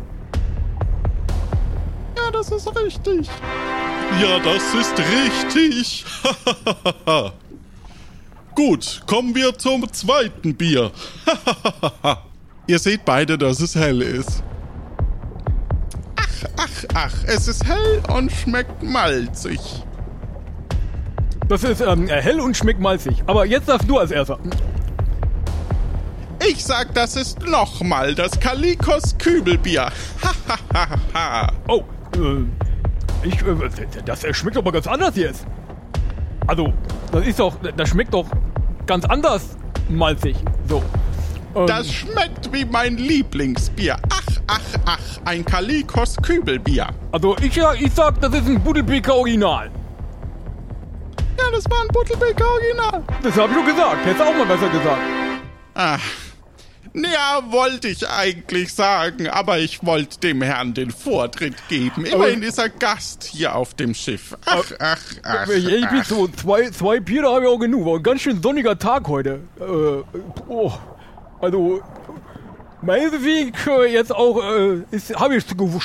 [2.16, 3.28] ja, das ist richtig.
[4.22, 6.06] Ja, das ist richtig.
[8.56, 10.92] Gut, kommen wir zum zweiten Bier.
[12.68, 14.44] Ihr seht beide, dass es hell ist.
[16.78, 19.60] Ach, ach, es ist hell und schmeckt malzig.
[21.48, 23.24] Das ist ähm, hell und schmeckt malzig.
[23.26, 24.38] Aber jetzt darfst du als erster.
[26.48, 29.90] Ich sag, das ist nochmal das Kalikos Kübelbier.
[31.68, 31.84] Oh,
[32.16, 33.56] äh, ich, äh,
[34.06, 35.48] das äh, schmeckt aber ganz anders jetzt.
[36.46, 36.74] Also,
[37.12, 38.28] das ist doch, das schmeckt doch
[38.86, 39.58] ganz anders
[39.90, 40.36] malzig.
[40.68, 40.84] So.
[41.62, 43.98] Ähm, Das schmeckt wie mein Lieblingsbier.
[44.10, 46.88] Ach, ach, ach, ein Kalikos Kübelbier.
[47.12, 49.70] also, ich, sag- ich sag, das ist ein Budelbeker Original.
[51.40, 53.04] Ja, das war ein Buttelbeker Original.
[53.24, 54.06] Das habe ich doch gesagt.
[54.06, 55.02] Hättest du auch mal besser gesagt.
[55.76, 55.98] Ah.
[56.94, 62.06] Ja, wollte ich eigentlich sagen, aber ich wollte dem Herrn den Vortritt geben.
[62.06, 64.36] Immerhin ist er Gast hier auf dem Schiff.
[64.46, 65.48] Ach, ach, ach.
[65.50, 66.06] Ich, ich bin ach.
[66.06, 67.86] so, zwei, zwei Bier, da habe ich auch genug.
[67.86, 69.42] War ein ganz schön sonniger Tag heute.
[69.60, 69.64] Äh,
[70.48, 70.72] oh,
[71.42, 71.82] also,
[72.82, 75.80] meinetwegen äh, jetzt auch, äh, ist- habe ich schon, gew-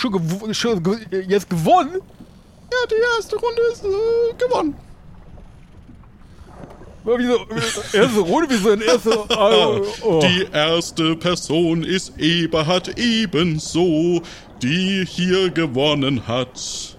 [0.55, 2.01] schon gew- jetzt gewonnen.
[2.73, 3.89] Ja, die erste Runde ist äh,
[4.39, 4.75] gewonnen.
[7.05, 10.21] Ja, Wieso, äh, erste Runde, wieso ein erster, also, oh.
[10.21, 14.23] Die erste Person ist Eberhard ebenso,
[14.63, 16.97] die hier gewonnen hat.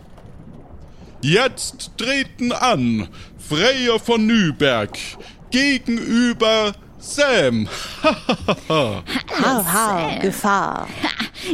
[1.21, 3.07] Jetzt treten an
[3.39, 4.97] Freya von Nüberg
[5.51, 6.73] gegenüber
[7.03, 7.67] Sam.
[8.69, 9.01] Hau,
[9.65, 10.87] hau, Gefahr.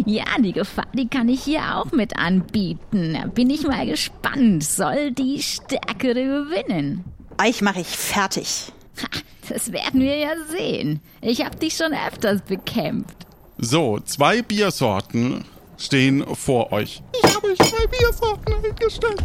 [0.06, 3.18] Ja, die Gefahr, die kann ich hier auch mit anbieten.
[3.20, 4.64] Da bin ich mal gespannt.
[4.64, 7.04] Soll die Stärkere gewinnen?
[7.42, 8.72] Euch mache ich fertig.
[9.02, 9.08] Ha,
[9.50, 11.02] das werden wir ja sehen.
[11.22, 13.26] Ich habe dich schon öfters bekämpft.
[13.58, 15.44] So, zwei Biersorten
[15.80, 17.02] stehen vor euch.
[17.24, 19.24] Ich habe euch zwei Biersorten eingestellt.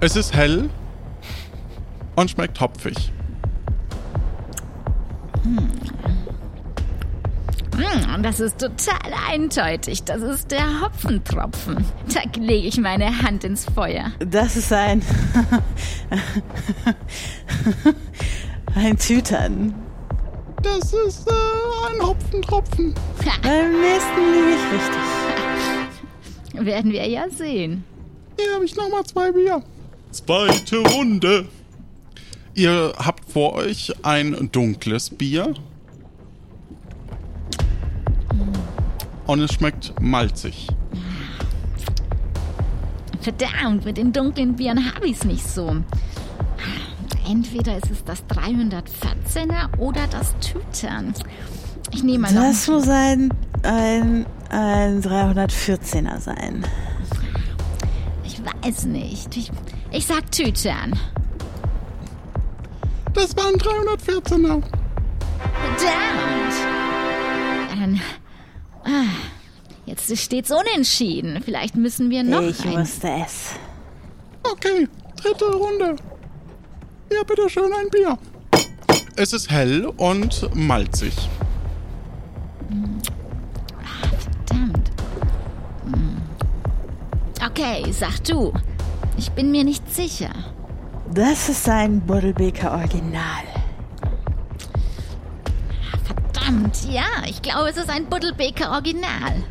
[0.00, 0.68] Es ist hell
[2.16, 3.12] und schmeckt hopfig.
[7.76, 10.02] Hm, und das ist total eindeutig.
[10.04, 11.84] Das ist der Hopfentropfen.
[12.12, 14.12] Da lege ich meine Hand ins Feuer.
[14.18, 15.02] Das ist ein.
[18.74, 19.74] ein Tütern.
[20.62, 22.94] Das ist äh, ein Hopfentropfen.
[23.42, 25.02] Beim nächsten liege ich richtig.
[26.66, 27.84] Werden wir ja sehen.
[28.38, 29.62] Hier habe ich nochmal zwei Bier.
[30.10, 31.46] Zweite Runde.
[32.56, 35.52] Ihr habt vor euch ein dunkles Bier.
[39.26, 40.66] Und es schmeckt malzig.
[43.20, 45.76] Verdammt, mit den dunklen Bieren habe ich es nicht so.
[47.28, 51.12] Entweder ist es das 314er oder das Tütern.
[51.92, 52.40] Ich nehme mal noch.
[52.40, 53.34] Das muss ein,
[53.64, 56.64] ein, ein 314er sein.
[58.24, 59.36] Ich weiß nicht.
[59.36, 59.52] Ich,
[59.90, 60.98] ich sag Tütern.
[63.16, 64.62] Das war ein 314er.
[65.62, 66.54] Verdammt.
[67.70, 68.00] Dann.
[68.84, 69.08] Ah,
[69.86, 71.40] jetzt steht's unentschieden.
[71.42, 72.78] Vielleicht müssen wir noch ich ein.
[72.78, 73.54] wusste es.
[74.42, 74.86] Okay,
[75.16, 75.96] dritte Runde.
[77.10, 78.18] Ja, bitteschön, ein Bier.
[79.16, 81.14] Es ist hell und malzig.
[84.46, 84.90] Verdammt.
[85.84, 86.16] Hm.
[87.48, 88.52] Okay, sag du.
[89.16, 90.30] Ich bin mir nicht sicher.
[91.16, 93.44] Das ist ein Buddelbeker Original.
[96.04, 96.76] Verdammt.
[96.90, 99.42] Ja, ich glaube, es ist ein Buddelbeker Original.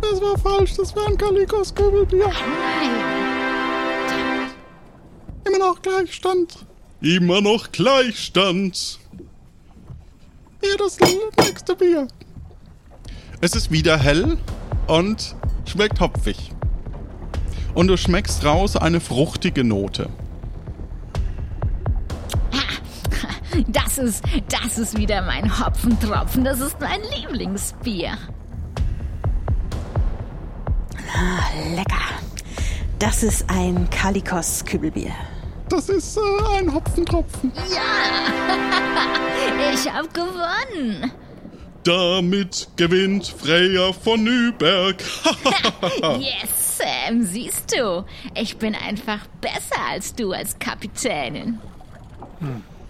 [0.00, 2.26] Das war falsch, das war ein Kalikos Kübelbier.
[2.26, 2.90] Nein.
[5.44, 6.66] Immer noch Gleichstand.
[7.00, 8.98] Immer noch Gleichstand.
[10.62, 12.08] Hier das nächste Bier.
[13.40, 14.36] Es ist wieder hell
[14.88, 16.55] und schmeckt hopfig.
[17.76, 20.08] Und du schmeckst raus eine fruchtige Note.
[23.68, 26.42] Das ist, das ist wieder mein Hopfentropfen.
[26.42, 28.16] Das ist mein Lieblingsbier.
[31.74, 32.00] Lecker.
[32.98, 35.12] Das ist ein Kalikos Kübelbier.
[35.68, 37.52] Das ist äh, ein Hopfentropfen.
[39.74, 41.12] Ich hab gewonnen.
[41.84, 44.96] Damit gewinnt Freya von Nüberg.
[46.18, 48.04] Yes, Sam, siehst du.
[48.34, 51.58] Ich bin einfach besser als du als Kapitänin.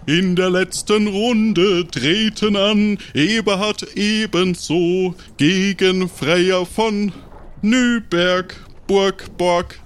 [0.05, 7.11] In der letzten Runde treten an Eberhard ebenso gegen Freya von
[7.61, 8.55] Nüberg,
[8.87, 9.79] Burg, Borg.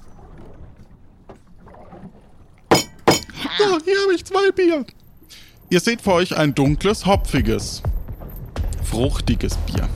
[2.72, 4.86] Ja, hier habe ich zwei Bier.
[5.70, 7.82] Ihr seht vor euch ein dunkles, hopfiges,
[8.84, 9.90] fruchtiges Bier.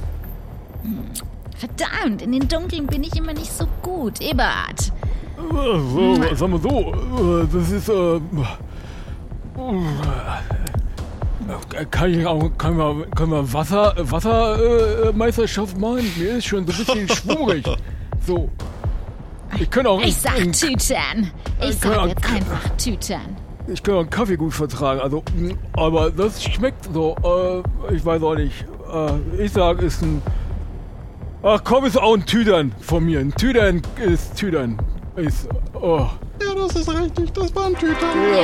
[1.55, 4.21] Verdammt, in den Dunkeln bin ich immer nicht so gut.
[4.21, 4.91] Eberhard.
[5.51, 6.93] So, sagen wir so,
[7.43, 8.15] äh, das ist, äh,
[11.79, 16.11] äh, kann ich auch, kann man, kann man Wasser, Wassermeisterschaft machen?
[16.17, 17.65] Mir ist schon so ein bisschen schwurig.
[18.25, 18.49] So.
[19.59, 21.31] Ich kann auch, Ich sag Tütern.
[21.61, 23.37] Ich sag auch- jetzt einfach Tütern.
[23.67, 28.03] ich kann auch einen Kaffee gut vertragen, also, mh, aber das schmeckt so, äh, ich
[28.05, 28.65] weiß auch nicht.
[28.93, 30.21] Äh, ich sag, ist ein,
[31.45, 33.19] ach komm, ist auch ein Tüdern von mir.
[33.19, 34.77] Ein Tüdern ist Tüdern.
[35.15, 36.09] Ist, oh.
[36.41, 37.95] Ja, das ist richtig, das war ein Tüter.
[38.01, 38.43] Ja,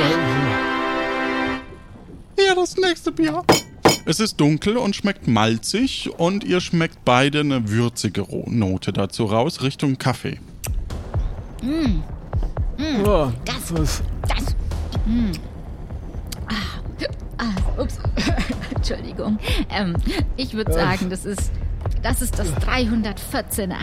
[2.38, 3.42] Hier das nächste Bier.
[4.04, 9.62] Es ist dunkel und schmeckt malzig und ihr schmeckt beide eine würzige Note dazu raus,
[9.62, 10.40] Richtung Kaffee.
[12.78, 14.56] ja, Das, das, das.
[15.04, 15.32] Hm.
[16.48, 17.98] Ah, ah, ups.
[18.74, 19.38] Entschuldigung.
[19.70, 19.94] Ähm,
[20.36, 21.52] ich würde sagen, das ist,
[22.02, 23.74] das ist das 314er.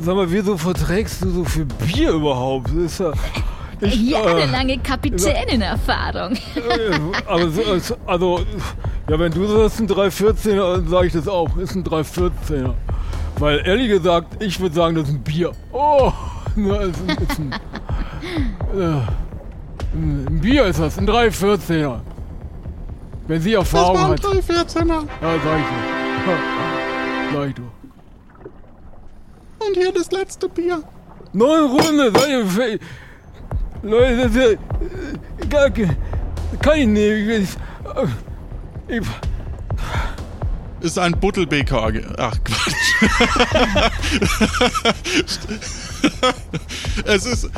[0.00, 2.68] Sag mal, wieso verträgst du so viel Bier überhaupt?
[2.68, 3.12] Das ist ja.
[3.80, 6.32] Ich, äh, Jahrelange Kapitänin-Erfahrung.
[6.32, 8.40] äh, aber so, als- also,
[9.08, 11.56] ja, wenn du sagst, ein 314er, dann sage ich das auch.
[11.58, 12.74] Ist ein 314er.
[13.38, 15.52] Weil ehrlich gesagt, ich würde sagen, das ist ein Bier.
[15.72, 16.12] Oh,
[16.56, 17.52] na, ist ein, ist ein,
[18.76, 19.00] äh,
[19.94, 22.00] ein Bier ist das, ein 314er.
[23.28, 24.20] Wenn sie Das Erfahrung war ein hat.
[24.20, 24.88] 314er.
[24.88, 26.34] Ja, sag ich dir.
[27.32, 27.70] Dir.
[29.60, 30.82] Und hier das letzte Bier.
[31.32, 32.30] Neun Runde, seid
[33.82, 35.96] Leute, das ist ja, äh, gar ke-
[36.60, 36.86] kann ich
[40.80, 41.90] Ist ein Buttelbeker.
[42.18, 42.94] Ach, Quatsch.
[47.04, 47.50] es ist.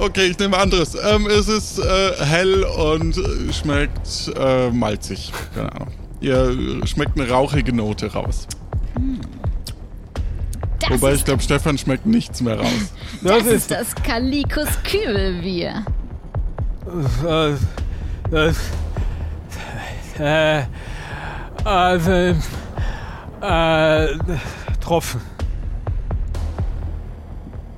[0.00, 0.96] Okay, ich nehme anderes.
[1.00, 5.32] Ähm, es ist äh, hell und äh, schmeckt äh, malzig.
[5.54, 5.92] Keine Ahnung.
[6.20, 8.48] Ihr schmeckt eine rauchige Note raus.
[10.80, 12.92] Das, Wobei ich glaube, Stefan schmeckt nichts mehr raus.
[13.22, 15.84] das das ist das Kalikus Kübelbier.
[17.22, 17.60] das,
[18.30, 18.56] das,
[20.18, 20.62] äh,
[21.64, 22.36] also,
[23.40, 24.18] äh,
[24.80, 25.20] Tropfen.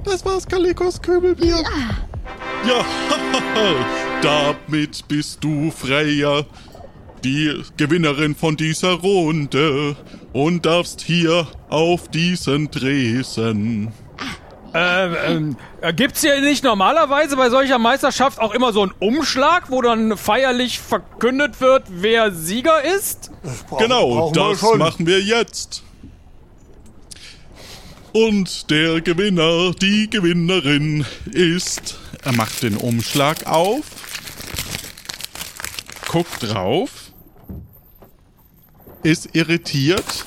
[0.05, 1.62] Das war's, Kalikos Kübelbier.
[2.66, 2.85] Ja,
[4.23, 6.45] damit bist du Freya,
[7.25, 9.97] die Gewinnerin von dieser Runde
[10.39, 13.93] und darfst hier auf diesen Tresen.
[14.72, 19.70] Ähm, ähm, äh, gibt's hier nicht normalerweise bei solcher Meisterschaft auch immer so einen Umschlag,
[19.70, 23.30] wo dann feierlich verkündet wird, wer Sieger ist?
[23.68, 24.78] Brauchen- Genau, brauchen wir das schon.
[24.78, 25.82] machen wir jetzt.
[28.12, 31.99] Und der Gewinner, die Gewinnerin ist.
[32.24, 33.82] Er macht den Umschlag auf,
[36.09, 36.91] guckt drauf,
[39.03, 40.24] ist irritiert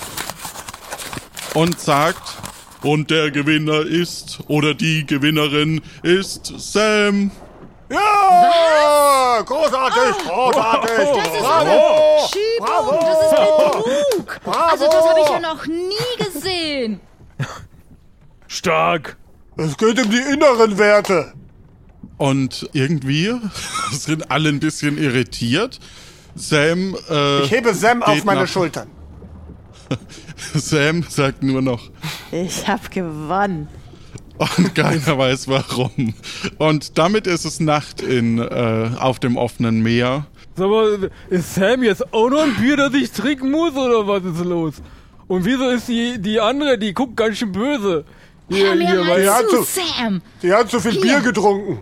[1.54, 2.38] und sagt,
[2.84, 7.32] und der Gewinner ist, oder die Gewinnerin ist Sam.
[7.90, 9.42] Ja!
[9.46, 11.40] Großartig, großartig!
[11.40, 12.28] Bravo!
[12.32, 14.40] Schiebung, das ist Betrug.
[14.46, 17.02] Also das habe ich ja noch nie gesehen.
[18.48, 19.18] Stark.
[19.58, 21.34] Es geht um die inneren Werte.
[22.18, 23.34] Und irgendwie
[23.92, 25.80] sind alle ein bisschen irritiert.
[26.36, 28.88] Sam, äh, Ich hebe Sam auf meine nach- Schultern.
[30.56, 31.90] Sam sagt nur noch,
[32.32, 33.68] Ich hab gewonnen.
[34.38, 36.14] Und keiner weiß warum.
[36.58, 40.26] Und damit ist es Nacht in, äh, auf dem offenen Meer.
[40.56, 44.24] Sag mal, ist Sam jetzt auch noch ein Bier, das ich trinken muss, oder was
[44.24, 44.74] ist los?
[45.28, 48.04] Und wieso ist die, die andere, die guckt ganz schön böse?
[48.50, 50.22] Hör mir hier, mal zu, zu- Sam.
[50.42, 51.02] Die hat zu viel Hier.
[51.02, 51.80] Bier getrunken.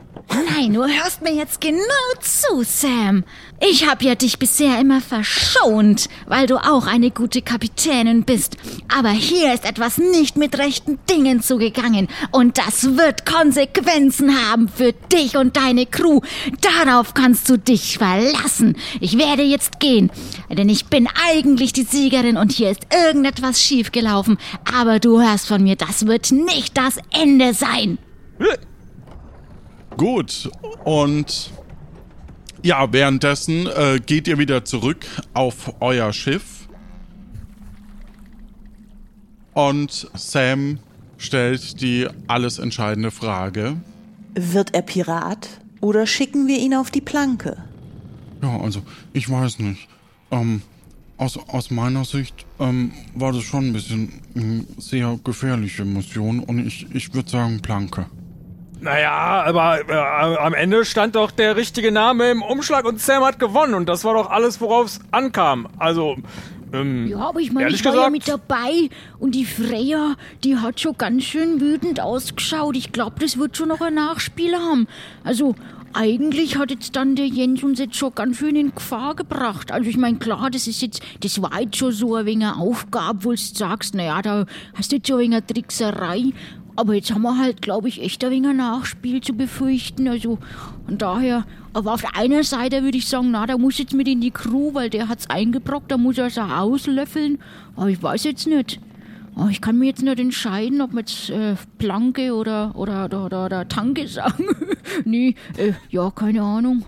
[0.55, 1.79] Nein, du hörst mir jetzt genau
[2.19, 3.23] zu, Sam.
[3.61, 8.55] Ich hab ja dich bisher immer verschont, weil du auch eine gute Kapitänin bist.
[8.87, 12.07] Aber hier ist etwas nicht mit rechten Dingen zugegangen.
[12.31, 16.21] Und das wird Konsequenzen haben für dich und deine Crew.
[16.61, 18.77] Darauf kannst du dich verlassen.
[19.01, 20.09] Ich werde jetzt gehen,
[20.49, 24.37] denn ich bin eigentlich die Siegerin und hier ist irgendetwas schiefgelaufen.
[24.73, 27.97] Aber du hörst von mir, das wird nicht das Ende sein.
[29.97, 30.49] Gut.
[30.85, 31.51] Und
[32.63, 36.67] ja, währenddessen äh, geht ihr wieder zurück auf euer Schiff.
[39.53, 40.79] Und Sam
[41.17, 43.77] stellt die alles entscheidende Frage.
[44.35, 45.49] Wird er Pirat
[45.81, 47.57] oder schicken wir ihn auf die Planke?
[48.41, 48.81] Ja, also,
[49.13, 49.87] ich weiß nicht.
[50.31, 50.61] Ähm,
[51.17, 56.65] aus, aus meiner Sicht ähm, war das schon ein bisschen eine sehr gefährliche Mission und
[56.65, 58.05] ich, ich würde sagen Planke.
[58.81, 63.37] Naja, aber äh, am Ende stand doch der richtige Name im Umschlag und Sam hat
[63.39, 65.67] gewonnen und das war doch alles, worauf es ankam.
[65.77, 66.15] Also,
[66.71, 70.15] ähm, Ja, aber ich meine, ich war ja gesagt- mit dabei und die Freya,
[70.45, 72.77] die hat schon ganz schön wütend ausgeschaut.
[72.77, 74.87] Ich glaube, das wird schon noch ein Nachspiel haben.
[75.25, 75.55] Also,
[75.91, 79.71] eigentlich hat jetzt dann der Jens uns jetzt schon ganz schön in Gefahr gebracht.
[79.71, 82.57] Also, ich meine, klar, das ist jetzt, das war jetzt schon so ein wenig eine
[82.61, 86.23] Aufgabe, wo du sagst, naja, da hast du jetzt schon ein wenig eine Trickserei.
[86.79, 90.07] Aber jetzt haben wir halt, glaube ich, echt ein wenig ein Nachspiel zu befürchten.
[90.07, 90.37] Also,
[90.87, 94.07] und daher, aber auf der einen Seite würde ich sagen, na, der muss jetzt mit
[94.07, 97.39] in die Crew, weil der hat's eingebrockt, da muss er es auch auslöffeln.
[97.75, 98.79] Aber ich weiß jetzt nicht.
[99.35, 103.25] Aber ich kann mir jetzt nicht entscheiden, ob wir jetzt äh, Planke oder, oder, oder,
[103.25, 104.45] oder, oder Tanke sagen.
[105.03, 106.85] nee, äh, ja, keine Ahnung.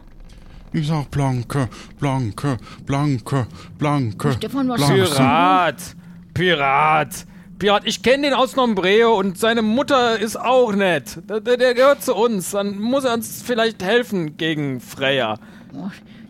[0.71, 1.67] Ich sag Blanke,
[1.99, 3.45] Blanke, Blanke,
[3.77, 4.31] Blanke.
[4.31, 4.93] Stefan, was du?
[4.93, 5.95] Pirat,
[6.33, 7.25] Pirat,
[7.61, 7.83] Pirat.
[7.85, 11.19] Ich kenne den aus Nombreo und seine Mutter ist auch nett.
[11.29, 12.49] Der, der, gehört zu uns.
[12.49, 15.37] Dann muss er uns vielleicht helfen gegen Freya.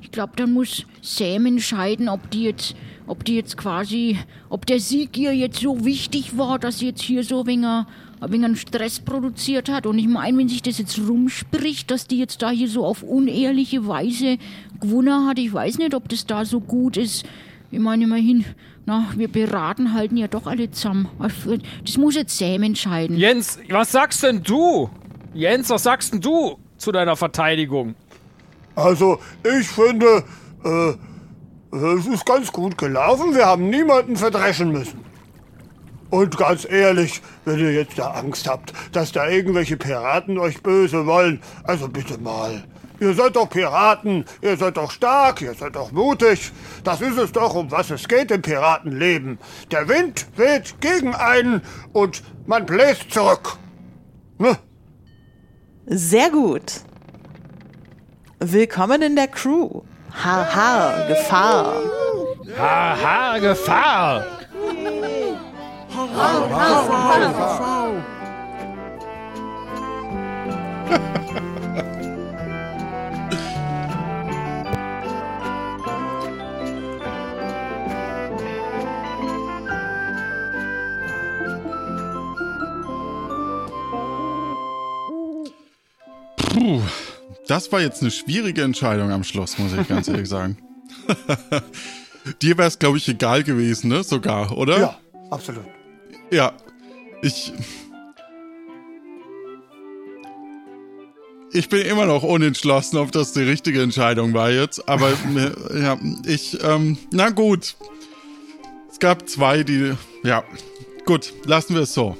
[0.01, 2.75] Ich glaube, dann muss Sam entscheiden, ob die jetzt,
[3.07, 4.19] ob die jetzt quasi,
[4.49, 7.65] ob der Sieg ihr jetzt so wichtig war, dass sie jetzt hier so ein wenig,
[7.65, 7.85] ein
[8.29, 9.85] wenig einen Stress produziert hat.
[9.85, 13.03] Und ich meine, wenn sich das jetzt rumspricht, dass die jetzt da hier so auf
[13.03, 14.37] unehrliche Weise
[14.81, 17.23] gewonnen hat, ich weiß nicht, ob das da so gut ist.
[17.71, 18.43] Ich meine immerhin,
[18.85, 21.07] na, wir beraten halten ja doch alle zusammen.
[21.85, 23.15] Das muss jetzt Sam entscheiden.
[23.17, 24.89] Jens, was sagst denn du?
[25.33, 27.95] Jens, was sagst denn du zu deiner Verteidigung?
[28.75, 29.19] Also,
[29.59, 30.23] ich finde,
[30.63, 30.93] äh,
[31.75, 33.35] es ist ganz gut gelaufen.
[33.35, 34.99] Wir haben niemanden verdreschen müssen.
[36.09, 41.05] Und ganz ehrlich, wenn ihr jetzt da Angst habt, dass da irgendwelche Piraten euch böse
[41.05, 42.63] wollen, also bitte mal.
[43.01, 46.51] Ihr seid doch Piraten, ihr seid doch stark, ihr seid doch mutig.
[46.83, 49.39] Das ist es doch, um was es geht im Piratenleben.
[49.71, 53.57] Der Wind weht gegen einen und man bläst zurück.
[54.37, 54.55] Ne?
[55.87, 56.81] Sehr gut.
[58.39, 59.81] Willkommen in der Crew.
[60.11, 61.73] Har, har, Gefahr.
[62.55, 64.25] Haha, Gefahr!
[86.61, 86.79] Puh,
[87.47, 90.57] das war jetzt eine schwierige Entscheidung am Schluss, muss ich ganz ehrlich sagen.
[92.43, 94.03] Dir wäre es, glaube ich, egal gewesen, ne?
[94.03, 94.79] Sogar, oder?
[94.79, 94.99] Ja,
[95.31, 95.65] absolut.
[96.29, 96.53] Ja,
[97.23, 97.51] ich.
[101.51, 104.87] Ich bin immer noch unentschlossen, ob das die richtige Entscheidung war jetzt.
[104.87, 105.13] Aber
[105.73, 105.97] ja,
[106.27, 107.75] ich, ähm, na gut.
[108.91, 110.43] Es gab zwei, die, ja,
[111.07, 112.15] gut, lassen wir es so.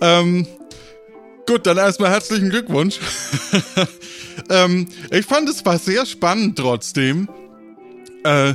[0.00, 0.46] Ähm,
[1.46, 2.98] gut, dann erstmal herzlichen Glückwunsch.
[4.50, 7.28] ähm, ich fand es war sehr spannend trotzdem.
[8.24, 8.54] Äh,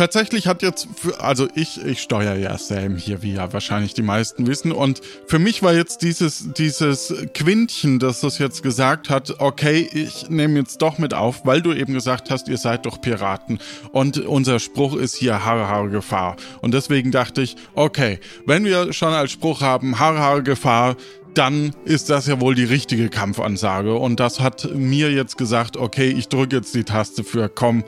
[0.00, 4.00] Tatsächlich hat jetzt, für, also ich, ich steuere ja Sam hier, wie ja wahrscheinlich die
[4.00, 4.72] meisten wissen.
[4.72, 10.30] Und für mich war jetzt dieses, dieses Quintchen, das das jetzt gesagt hat, okay, ich
[10.30, 13.58] nehme jetzt doch mit auf, weil du eben gesagt hast, ihr seid doch Piraten.
[13.92, 16.36] Und unser Spruch ist hier Haare, Haare, Gefahr.
[16.62, 20.96] Und deswegen dachte ich, okay, wenn wir schon als Spruch haben, Haare, Haare, Gefahr,
[21.34, 23.94] dann ist das ja wohl die richtige Kampfansage.
[23.94, 27.84] Und das hat mir jetzt gesagt, okay, ich drücke jetzt die Taste für komm,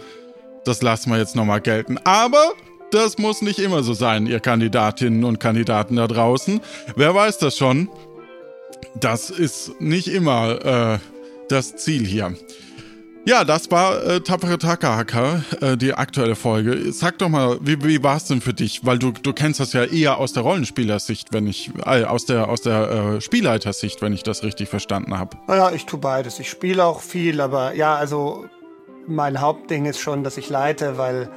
[0.65, 1.99] das lassen wir jetzt nochmal gelten.
[2.05, 2.53] Aber
[2.91, 6.61] das muss nicht immer so sein, ihr Kandidatinnen und Kandidaten da draußen.
[6.95, 7.89] Wer weiß das schon?
[8.95, 10.99] das ist nicht immer äh,
[11.49, 12.35] das Ziel hier.
[13.25, 16.93] Ja, das war äh, Tapfere Takahaka, äh, die aktuelle Folge.
[16.93, 18.85] Sag doch mal, wie, wie war es denn für dich?
[18.85, 22.49] Weil du, du kennst das ja eher aus der Rollenspielersicht, wenn ich, äh, aus der,
[22.49, 25.37] aus der äh, Spielleitersicht, wenn ich das richtig verstanden habe.
[25.47, 26.41] Naja, ich tue beides.
[26.41, 28.47] Ich spiele auch viel, aber ja, also
[29.07, 31.31] mein Hauptding ist schon, dass ich leite, weil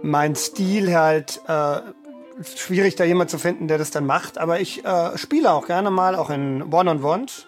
[0.00, 1.80] mein Stil halt äh,
[2.56, 4.38] schwierig, da jemand zu finden, der das dann macht.
[4.38, 7.46] Aber ich äh, spiele auch gerne mal, auch in One-on-Ones.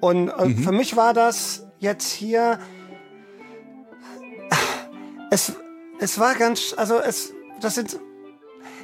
[0.00, 0.56] Und äh, mhm.
[0.56, 2.58] für mich war das jetzt hier
[5.34, 5.52] es,
[5.98, 7.98] es war ganz, also es, das sind,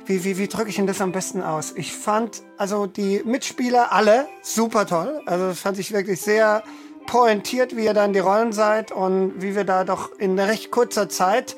[0.07, 1.73] wie, wie, wie drücke ich denn das am besten aus?
[1.77, 5.23] Ich fand, also die Mitspieler alle super toll.
[5.27, 6.65] Also das fand ich wirklich sehr
[7.07, 10.73] pointiert, wie ihr da in die Rollen seid und wie wir da doch in recht
[10.73, 11.57] kurzer Zeit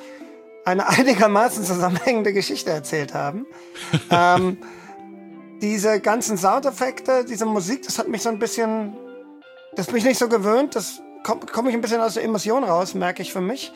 [0.66, 3.47] eine einigermaßen zusammenhängende Geschichte erzählt haben.
[4.11, 4.59] ähm,
[5.62, 8.95] diese ganzen Soundeffekte, diese Musik, das hat mich so ein bisschen,
[9.74, 12.64] das bin ich nicht so gewöhnt, das komme komm ich ein bisschen aus der Emotion
[12.64, 13.72] raus, merke ich für mich.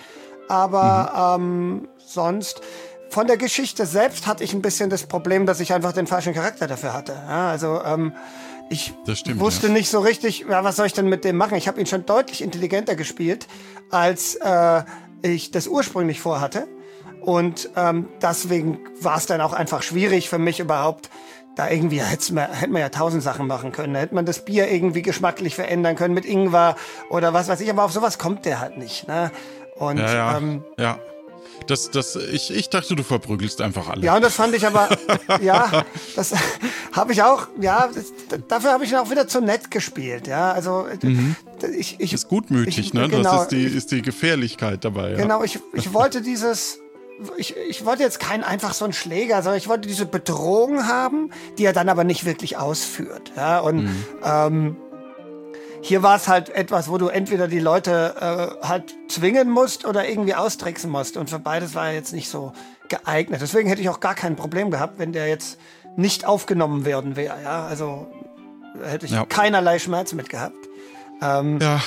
[0.48, 1.44] Aber mhm.
[1.44, 2.60] ähm, sonst
[3.10, 6.34] von der Geschichte selbst hatte ich ein bisschen das Problem, dass ich einfach den falschen
[6.34, 7.12] Charakter dafür hatte.
[7.12, 8.12] Ja, also ähm,
[8.68, 9.72] ich stimmt, wusste ja.
[9.72, 11.56] nicht so richtig, ja, was soll ich denn mit dem machen?
[11.56, 13.46] Ich habe ihn schon deutlich intelligenter gespielt,
[13.90, 14.82] als äh,
[15.22, 16.66] ich das ursprünglich vorhatte.
[17.20, 21.10] Und ähm, deswegen war es dann auch einfach schwierig für mich überhaupt,
[21.56, 23.94] da irgendwie hätte man, hätte man ja tausend Sachen machen können.
[23.94, 26.76] Da hätte man das Bier irgendwie geschmacklich verändern können mit Ingwer
[27.08, 27.70] oder was weiß ich.
[27.70, 29.08] Aber auf sowas kommt der halt nicht.
[29.08, 29.32] Ne?
[29.78, 30.38] Und ja, ja.
[30.38, 30.98] Ähm, ja.
[31.66, 34.04] Das, das, ich, ich dachte, du verprügelst einfach alle.
[34.04, 34.88] Ja, und das fand ich aber,
[35.40, 36.32] ja, das
[36.92, 38.12] habe ich auch, ja, das,
[38.46, 41.34] dafür habe ich ihn auch wieder zu nett gespielt, ja, also mhm.
[41.76, 43.08] ich, ich ist gutmütig, ich, ne?
[43.08, 45.12] Genau, das ist die, ist die Gefährlichkeit dabei.
[45.12, 45.16] Ja.
[45.16, 46.78] Genau, ich, ich wollte dieses,
[47.36, 51.30] ich, ich wollte jetzt keinen einfach so einen Schläger, sondern ich wollte diese Bedrohung haben,
[51.58, 54.04] die er dann aber nicht wirklich ausführt, ja, und mhm.
[54.24, 54.76] ähm,
[55.82, 58.14] hier war es halt etwas, wo du entweder die Leute
[58.62, 61.16] äh, halt zwingen musst oder irgendwie austricksen musst.
[61.16, 62.52] Und für beides war er jetzt nicht so
[62.88, 63.40] geeignet.
[63.40, 65.58] Deswegen hätte ich auch gar kein Problem gehabt, wenn der jetzt
[65.96, 67.36] nicht aufgenommen werden wäre.
[67.42, 68.06] Ja, also
[68.82, 69.24] hätte ich ja.
[69.24, 70.56] keinerlei Schmerz mit gehabt.
[71.22, 71.80] Ähm, ja.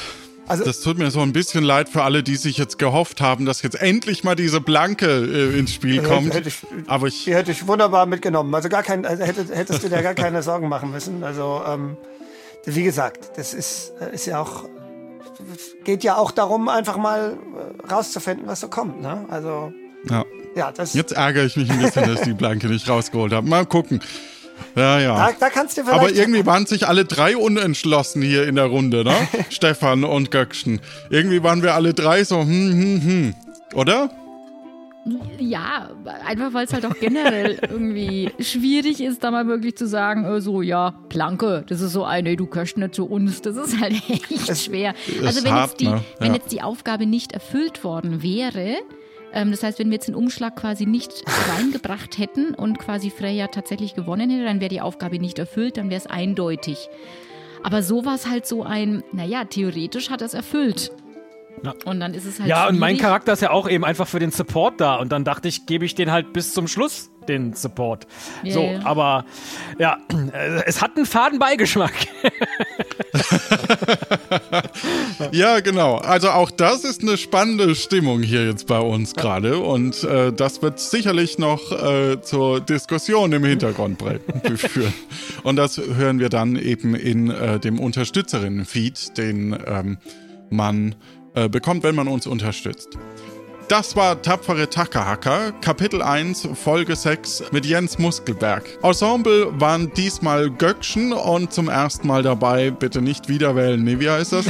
[0.48, 3.46] Also, das tut mir so ein bisschen leid für alle, die sich jetzt gehofft haben,
[3.46, 6.34] dass jetzt endlich mal diese Blanke äh, ins Spiel kommt.
[6.34, 6.56] Hätte ich,
[6.88, 8.54] Aber ich, die hätte ich wunderbar mitgenommen.
[8.56, 11.24] Also gar kein, also hättest, hättest du dir gar keine Sorgen machen müssen.
[11.24, 11.98] Also ähm,
[12.66, 14.66] wie gesagt, das ist, äh, ist ja auch,
[15.84, 19.02] geht ja auch darum, einfach mal äh, rauszufinden, was so kommt.
[19.02, 19.26] Ne?
[19.30, 19.74] Also,
[20.10, 20.26] ja.
[20.56, 23.48] ja das Jetzt ärgere ich mich ein bisschen, dass ich die Blanke nicht rausgeholt habe.
[23.48, 24.02] Mal gucken.
[24.76, 25.16] Ja, ja.
[25.16, 28.66] Da, da kannst du vielleicht Aber irgendwie waren sich alle drei unentschlossen hier in der
[28.66, 29.16] Runde, ne?
[29.50, 30.82] Stefan und Göckchen.
[31.10, 33.36] Irgendwie waren wir alle drei so, hm, hm, hm.
[33.74, 34.10] Oder?
[35.40, 35.90] Ja,
[36.26, 40.42] einfach weil es halt auch generell irgendwie schwierig ist, da mal wirklich zu sagen, äh,
[40.42, 43.42] so, ja, Planke, das ist so eine, du köchst nicht zu uns.
[43.42, 44.94] Das ist halt echt es, schwer.
[45.26, 45.92] Also wenn, hart, jetzt die, ne?
[45.92, 46.02] ja.
[46.20, 48.76] wenn jetzt die Aufgabe nicht erfüllt worden wäre,
[49.34, 51.24] ähm, das heißt, wenn wir jetzt den Umschlag quasi nicht
[51.56, 55.90] reingebracht hätten und quasi Freya tatsächlich gewonnen hätte, dann wäre die Aufgabe nicht erfüllt, dann
[55.90, 56.90] wäre es eindeutig.
[57.64, 60.92] Aber so war es halt so ein, naja, theoretisch hat er es erfüllt.
[61.64, 61.74] Ja.
[61.86, 62.50] Und dann ist es halt.
[62.50, 62.74] Ja, schwierig.
[62.74, 64.96] und mein Charakter ist ja auch eben einfach für den Support da.
[64.96, 68.08] Und dann dachte ich, gebe ich den halt bis zum Schluss den Support.
[68.44, 68.86] Yeah, so, yeah.
[68.86, 69.26] aber
[69.78, 69.98] ja,
[70.66, 71.92] es hat einen faden Beigeschmack.
[75.32, 75.98] ja, genau.
[75.98, 79.60] Also auch das ist eine spannende Stimmung hier jetzt bei uns gerade.
[79.60, 84.02] Und äh, das wird sicherlich noch äh, zur Diskussion im Hintergrund
[84.56, 84.94] führen.
[85.44, 89.98] Und das hören wir dann eben in äh, dem Unterstützerinnen-Feed, den ähm,
[90.50, 90.96] man
[91.40, 92.98] äh, bekommt, wenn man uns unterstützt.
[93.70, 98.64] Das war Tapfere Tackerhacker, Kapitel 1, Folge 6 mit Jens Muskelberg.
[98.82, 104.34] Ensemble waren diesmal Göckchen und zum ersten Mal dabei, bitte nicht wiederwählen, nee, wie heißt
[104.34, 104.48] das?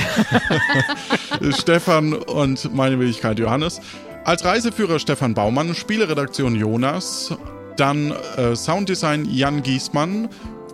[1.60, 3.82] Stefan und meine Wenigkeit Johannes.
[4.24, 7.36] Als Reiseführer Stefan Baumann, Spieleredaktion Jonas,
[7.76, 10.30] dann äh, Sounddesign Jan Giesmann,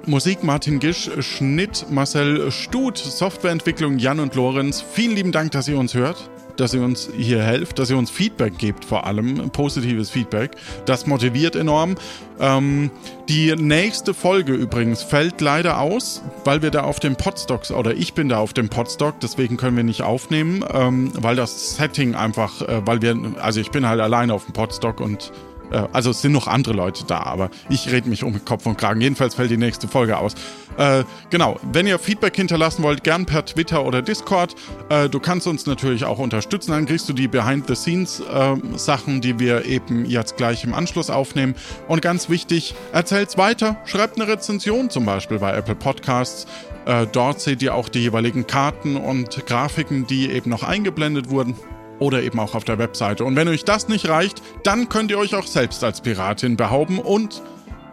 [0.08, 4.84] Musik Martin Gisch, Schnitt Marcel Stut, Softwareentwicklung Jan und Lorenz.
[4.94, 8.12] Vielen lieben Dank, dass ihr uns hört, dass ihr uns hier helft, dass ihr uns
[8.12, 10.52] Feedback gebt, vor allem positives Feedback.
[10.86, 11.96] Das motiviert enorm.
[12.40, 12.92] Ähm,
[13.30, 18.14] die nächste Folge übrigens fällt leider aus, weil wir da auf dem Podstocks oder ich
[18.14, 22.62] bin da auf dem Podstock, deswegen können wir nicht aufnehmen, ähm, weil das Setting einfach,
[22.62, 25.32] äh, weil wir, also ich bin halt alleine auf dem Podstock und
[25.72, 28.78] Äh, also es sind noch andere Leute da, aber ich rede mich um Kopf und
[28.78, 29.02] Kragen.
[29.02, 30.36] Jedenfalls fällt die nächste Folge aus.
[30.78, 34.56] Äh, genau, wenn ihr Feedback hinterlassen wollt, gern per Twitter oder Discord.
[34.90, 36.72] Äh, du kannst uns natürlich auch unterstützen.
[36.72, 41.56] Dann kriegst du die Behind-the-Scenes-Sachen, äh, die wir eben jetzt gleich im Anschluss aufnehmen.
[41.88, 43.78] Und ganz wichtig, erzählt's weiter.
[43.86, 46.46] Schreibt eine Rezension zum Beispiel bei Apple Podcasts.
[46.86, 51.56] Äh, dort seht ihr auch die jeweiligen Karten und Grafiken, die eben noch eingeblendet wurden
[52.00, 53.24] oder eben auch auf der Webseite.
[53.24, 57.00] Und wenn euch das nicht reicht, dann könnt ihr euch auch selbst als Piratin behaupten
[57.00, 57.42] und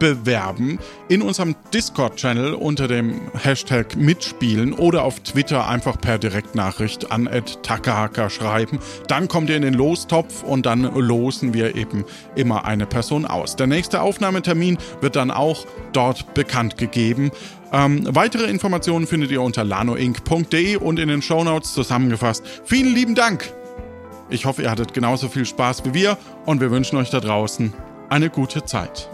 [0.03, 7.29] bewerben in unserem Discord-Channel unter dem Hashtag mitspielen oder auf Twitter einfach per Direktnachricht an
[7.61, 8.79] Takahaka schreiben.
[9.07, 12.03] Dann kommt ihr in den Lostopf und dann losen wir eben
[12.35, 13.55] immer eine Person aus.
[13.55, 17.31] Der nächste Aufnahmetermin wird dann auch dort bekannt gegeben.
[17.71, 22.43] Ähm, weitere Informationen findet ihr unter lanoinc.de und in den Shownotes zusammengefasst.
[22.65, 23.53] Vielen lieben Dank!
[24.29, 27.73] Ich hoffe, ihr hattet genauso viel Spaß wie wir und wir wünschen euch da draußen
[28.09, 29.09] eine gute Zeit.